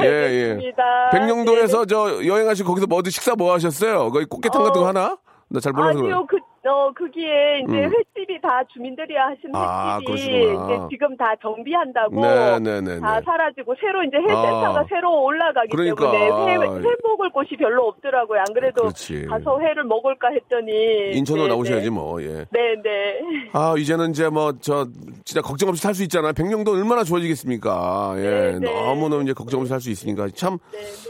예, 0.00 0.04
예. 0.06 0.50
알겠습니다. 0.50 1.10
백령도에서 1.12 1.84
저 1.86 2.24
여행하시고 2.24 2.68
거기서 2.68 2.86
뭐 2.86 2.98
어디 2.98 3.10
식사 3.10 3.34
뭐 3.34 3.52
하셨어요? 3.52 4.10
거기 4.10 4.24
꽃게탕 4.24 4.62
같은 4.62 4.80
거 4.80 4.86
어. 4.86 4.88
하나? 4.88 5.18
나잘 5.48 5.72
네. 5.72 5.76
몰라서 5.76 5.98
아니요, 5.98 6.02
그래요. 6.02 6.26
그, 6.28 6.36
어, 6.62 6.92
거기에 6.92 7.60
이제 7.64 7.72
음. 7.86 7.90
횟집이 7.90 8.38
다 8.42 8.62
주민들이 8.72 9.16
하신 9.16 9.50
아, 9.54 9.94
횟집이 9.96 10.06
그러시구나. 10.06 10.64
이제 10.66 10.86
지금 10.90 11.16
다 11.16 11.32
정비한다고 11.40 12.20
네, 12.20 12.58
네, 12.60 12.80
네, 12.82 13.00
다 13.00 13.18
네. 13.18 13.22
사라지고 13.24 13.74
새로 13.80 14.04
이제 14.04 14.18
회센터가 14.18 14.80
아. 14.80 14.84
새로 14.90 15.22
올라가기 15.24 15.68
그러니까. 15.70 16.10
때문에 16.10 16.52
회, 16.52 16.56
회 16.56 16.88
먹을 17.02 17.30
곳이 17.32 17.56
별로 17.56 17.86
없더라고요. 17.88 18.40
안 18.40 18.44
그래도 18.52 18.82
그렇지. 18.82 19.24
가서 19.24 19.58
회를 19.60 19.84
먹을까 19.84 20.28
했더니 20.32 21.12
인천으로 21.16 21.44
네, 21.44 21.48
나오셔야지 21.54 21.84
네. 21.84 21.90
뭐, 21.90 22.22
예. 22.22 22.44
네, 22.50 22.74
네. 22.84 23.20
아, 23.54 23.74
이제는 23.78 24.10
이제 24.10 24.28
뭐, 24.28 24.52
저, 24.60 24.86
진짜 25.24 25.40
걱정 25.40 25.70
없이 25.70 25.80
살 25.82 25.94
수 25.94 26.02
있잖아요. 26.04 26.32
백령도 26.34 26.72
얼마나 26.72 27.02
좋아지겠습니까? 27.04 28.14
예. 28.18 28.20
네, 28.22 28.58
네. 28.60 28.70
너무너무 28.72 29.22
이제 29.22 29.32
걱정 29.32 29.60
없이 29.60 29.70
살 29.70 29.80
수 29.80 29.90
있으니까. 29.90 30.28
참. 30.34 30.58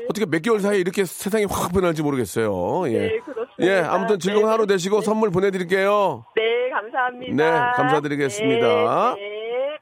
어떻게 0.09 0.27
몇 0.27 0.41
개월 0.43 0.61
사이에 0.61 0.79
이렇게 0.79 1.05
세상이 1.05 1.47
확 1.51 1.73
변할지 1.73 2.03
모르겠어요. 2.03 2.85
예. 2.89 2.99
네, 2.99 3.19
그렇습니다. 3.25 3.51
예, 3.63 3.81
아무튼 3.81 4.19
즐거운 4.19 4.45
네, 4.47 4.51
하루 4.51 4.67
네. 4.67 4.75
되시고 4.75 5.01
선물 5.03 5.31
보내 5.31 5.39
드릴게요. 5.49 6.26
네, 6.36 6.43
감사합니다. 6.70 7.34
네, 7.34 7.72
감사드리겠습니다. 7.76 9.14
네, 9.16 9.20
네. 9.22 9.78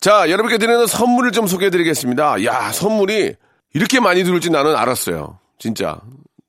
자, 0.00 0.30
여러분께 0.30 0.58
드리는 0.58 0.86
선물을 0.86 1.32
좀 1.32 1.46
소개해 1.46 1.70
드리겠습니다. 1.70 2.44
야, 2.44 2.70
선물이 2.72 3.34
이렇게 3.74 3.98
많이 4.00 4.22
들을지 4.22 4.50
나는 4.50 4.76
알았어요. 4.76 5.38
진짜. 5.58 6.00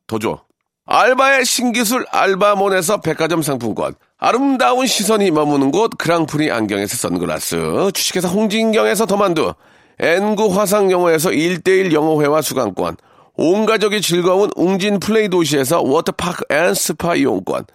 더 0.08 0.20
줘. 0.20 0.44
알바의 0.86 1.46
신기술 1.46 2.06
알바몬에서 2.12 3.02
백화점 3.02 3.42
상품권. 3.42 3.94
아름다운 4.18 4.86
시선이 4.86 5.32
머무는 5.32 5.72
곳 5.72 5.92
그랑프리 5.98 6.52
안경에서 6.52 6.98
선글라스. 6.98 7.92
주식회사 7.94 8.28
홍진경에서 8.28 9.06
더만두. 9.06 9.54
N구 10.00 10.48
화상영어에서 10.58 11.30
1대1 11.30 11.94
영어회화 11.94 12.42
수강권. 12.42 12.98
온 13.36 13.66
가족이 13.66 14.02
즐거운 14.02 14.50
웅진 14.56 15.00
플레이 15.00 15.30
도시에서 15.30 15.82
워터파크 15.82 16.44
and 16.50 16.74
스파 16.74 17.16
이용권. 17.16 17.66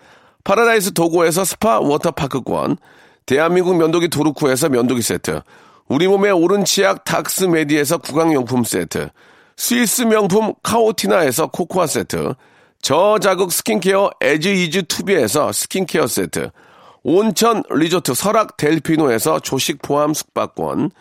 파라다이스 0.48 0.94
도고에서 0.94 1.44
스파 1.44 1.78
워터파크권. 1.78 2.78
대한민국 3.26 3.76
면도기 3.76 4.08
도루쿠에서 4.08 4.70
면도기 4.70 5.02
세트. 5.02 5.42
우리 5.88 6.08
몸의 6.08 6.32
오른 6.32 6.64
치약 6.64 7.04
닥스메디에서 7.04 7.98
구강용품 7.98 8.64
세트. 8.64 9.10
스위스 9.58 10.02
명품 10.02 10.54
카오티나에서 10.62 11.48
코코아 11.48 11.86
세트. 11.86 12.32
저자극 12.80 13.52
스킨케어 13.52 14.08
에즈이즈 14.22 14.84
투비에서 14.84 15.52
스킨케어 15.52 16.06
세트. 16.06 16.50
온천 17.02 17.62
리조트 17.68 18.14
설악 18.14 18.56
델피노에서 18.56 19.40
조식 19.40 19.82
포함 19.82 20.14
숙박권. 20.14 20.92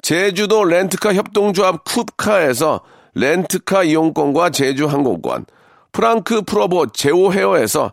제주도 0.00 0.64
렌트카 0.64 1.12
협동조합 1.12 1.84
쿱카에서 1.84 2.80
렌트카 3.12 3.82
이용권과 3.82 4.48
제주 4.48 4.86
항공권. 4.86 5.44
프랑크 5.92 6.42
프로보 6.42 6.86
제오 6.86 7.34
헤어에서 7.34 7.92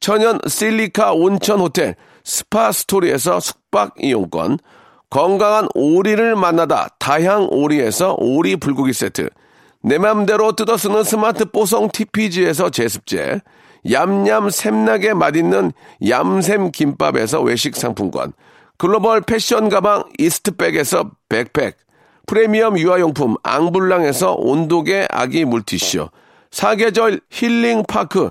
천연 0.00 0.38
실리카 0.46 1.12
온천 1.12 1.60
호텔 1.60 1.94
스파 2.24 2.72
스토리에서 2.72 3.40
숙박 3.40 3.94
이용권, 4.02 4.58
건강한 5.10 5.68
오리를 5.74 6.36
만나다 6.36 6.88
다향 6.98 7.48
오리에서 7.50 8.16
오리 8.18 8.56
불고기 8.56 8.92
세트, 8.92 9.28
내 9.82 9.98
맘대로 9.98 10.52
뜯어 10.52 10.76
쓰는 10.76 11.04
스마트 11.04 11.46
뽀송 11.46 11.88
TPG에서 11.90 12.70
제습제, 12.70 13.40
얌얌 13.90 14.50
샘나게 14.50 15.14
맛있는 15.14 15.72
얌샘 16.06 16.70
김밥에서 16.70 17.40
외식 17.40 17.76
상품권, 17.76 18.32
글로벌 18.76 19.20
패션 19.20 19.68
가방 19.68 20.04
이스트백에서 20.18 21.10
백팩, 21.28 21.76
프리미엄 22.26 22.78
유아용품 22.78 23.36
앙블랑에서 23.42 24.34
온도계 24.34 25.08
아기 25.10 25.44
물티슈, 25.44 26.08
사계절 26.50 27.20
힐링파크 27.30 28.30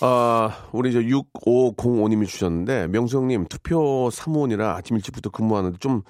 아, 0.00 0.68
우리 0.72 0.92
저 0.92 1.00
6505님이 1.00 2.26
주셨는데, 2.28 2.86
명수형님, 2.88 3.46
투표 3.46 4.10
사무원이라 4.12 4.76
아침 4.76 4.96
일찍부터 4.96 5.30
근무하는데 5.30 5.78
좀 5.78 6.02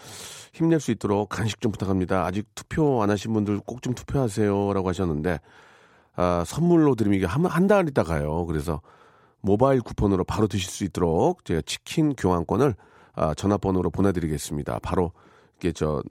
힘낼 0.53 0.79
수 0.79 0.91
있도록 0.91 1.31
간식 1.31 1.61
좀 1.63 1.73
부탁합니다. 1.73 2.27
아직 2.27 2.47
투표 2.55 3.03
안 3.03 3.09
하신 3.11 3.33
분들 3.33 3.61
꼭 3.61 3.81
좀 3.81 3.95
투표하세요. 3.95 4.73
라고 4.75 4.89
하셨는데, 4.91 5.41
아, 6.17 6.45
선물로 6.47 6.97
드리면 6.97 7.17
이게 7.17 7.27
한, 7.27 7.47
한 7.47 7.67
달 7.67 7.89
있다 7.89 8.03
가요. 8.03 8.45
그래서 8.47 8.83
모바일 9.41 9.81
쿠폰으로 9.81 10.25
바로 10.25 10.49
드실 10.49 10.69
수 10.71 10.85
있도록 10.85 11.45
제가 11.47 11.63
치킨 11.65 12.15
교환권을 12.15 12.75
아, 13.15 13.35
전화번호로 13.35 13.91
보내드리겠습니다. 13.91 14.81
바로 14.83 15.13
이게 15.59 15.73
저 15.73 16.03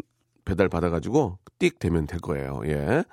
배달 0.46 0.68
받아가지고 0.70 1.38
띡 1.60 1.78
되면 1.80 2.08
될 2.08 2.20
거예요. 2.22 2.62
예. 2.66 3.04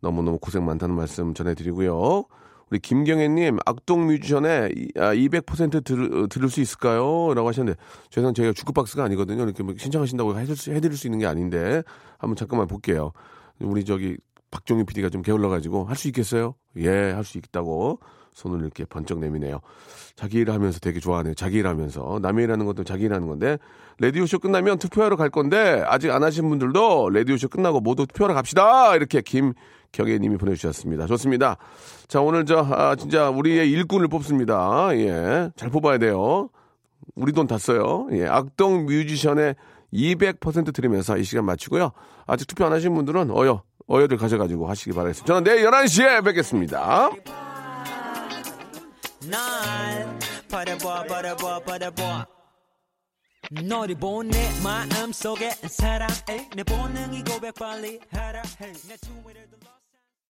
너무너무 0.00 0.38
고생 0.38 0.64
많다는 0.64 0.94
말씀 0.94 1.32
전해드리고요. 1.34 2.24
우리 2.72 2.78
김경애님, 2.78 3.58
악동 3.66 4.06
뮤지션에 4.06 4.70
200% 4.96 5.84
들, 5.84 6.26
들을 6.30 6.48
수 6.48 6.62
있을까요? 6.62 7.34
라고 7.34 7.48
하셨는데, 7.48 7.78
죄송한 8.08 8.32
저희가 8.32 8.54
주크박스가 8.54 9.04
아니거든요. 9.04 9.42
이렇게 9.42 9.62
뭐 9.62 9.74
신청하신다고 9.76 10.38
해줄 10.38 10.56
수, 10.56 10.72
해드릴 10.72 10.96
수 10.96 11.06
있는 11.06 11.18
게 11.18 11.26
아닌데, 11.26 11.82
한번 12.16 12.34
잠깐만 12.34 12.66
볼게요. 12.66 13.12
우리 13.60 13.84
저기 13.84 14.16
박종희 14.50 14.84
PD가 14.84 15.10
좀 15.10 15.20
게을러가지고, 15.20 15.84
할 15.84 15.96
수 15.96 16.08
있겠어요? 16.08 16.54
예, 16.78 16.88
할 16.88 17.24
수 17.24 17.36
있다고 17.36 18.00
손을 18.32 18.60
이렇게 18.60 18.86
번쩍 18.86 19.18
내미네요. 19.18 19.60
자기 20.16 20.38
일 20.38 20.50
하면서 20.50 20.80
되게 20.80 20.98
좋아하네요. 20.98 21.34
자기 21.34 21.58
일 21.58 21.66
하면서. 21.66 22.20
남의 22.22 22.44
일 22.44 22.52
하는 22.52 22.64
것도 22.64 22.84
자기 22.84 23.04
일 23.04 23.12
하는 23.12 23.28
건데, 23.28 23.58
레디오쇼 23.98 24.38
끝나면 24.38 24.78
투표하러 24.78 25.16
갈 25.16 25.28
건데, 25.28 25.84
아직 25.86 26.10
안 26.10 26.22
하신 26.22 26.48
분들도 26.48 27.10
레디오쇼 27.10 27.48
끝나고 27.48 27.80
모두 27.80 28.06
투표하러 28.06 28.32
갑시다! 28.32 28.96
이렇게 28.96 29.20
김, 29.20 29.52
격예님이 29.92 30.36
보내주셨습니다. 30.38 31.06
좋습니다. 31.06 31.56
자, 32.08 32.20
오늘 32.20 32.44
저, 32.46 32.58
아, 32.60 32.96
진짜 32.96 33.28
우리의 33.30 33.70
일꾼을 33.70 34.08
뽑습니다. 34.08 34.88
예. 34.96 35.50
잘 35.56 35.70
뽑아야 35.70 35.98
돼요. 35.98 36.48
우리 37.14 37.32
돈 37.32 37.46
다 37.46 37.58
써요. 37.58 38.08
예. 38.12 38.26
악동 38.26 38.86
뮤지션의 38.86 39.54
200% 39.92 40.72
드리면서 40.74 41.18
이 41.18 41.24
시간 41.24 41.44
마치고요. 41.44 41.92
아직 42.26 42.46
투표 42.48 42.64
안 42.64 42.72
하신 42.72 42.94
분들은 42.94 43.30
어여, 43.30 43.62
어여들 43.90 44.16
가져가지고 44.16 44.66
하시기 44.68 44.92
바라겠습니다. 44.92 45.26
저는 45.26 45.44
내일 45.44 45.66
11시에 45.70 46.24
뵙겠습니다. 46.24 47.10
너를 53.68 53.94
보내 53.96 54.30
마음속에 54.62 55.50
사랑해 55.50 56.48
내 56.54 56.62
본능이 56.62 57.22
고백 57.24 57.54
빨리 57.54 58.00
하라 58.10 58.42
해 58.60 58.72
내 58.88 58.96
주위를 58.96 59.48
둘러 59.50 59.71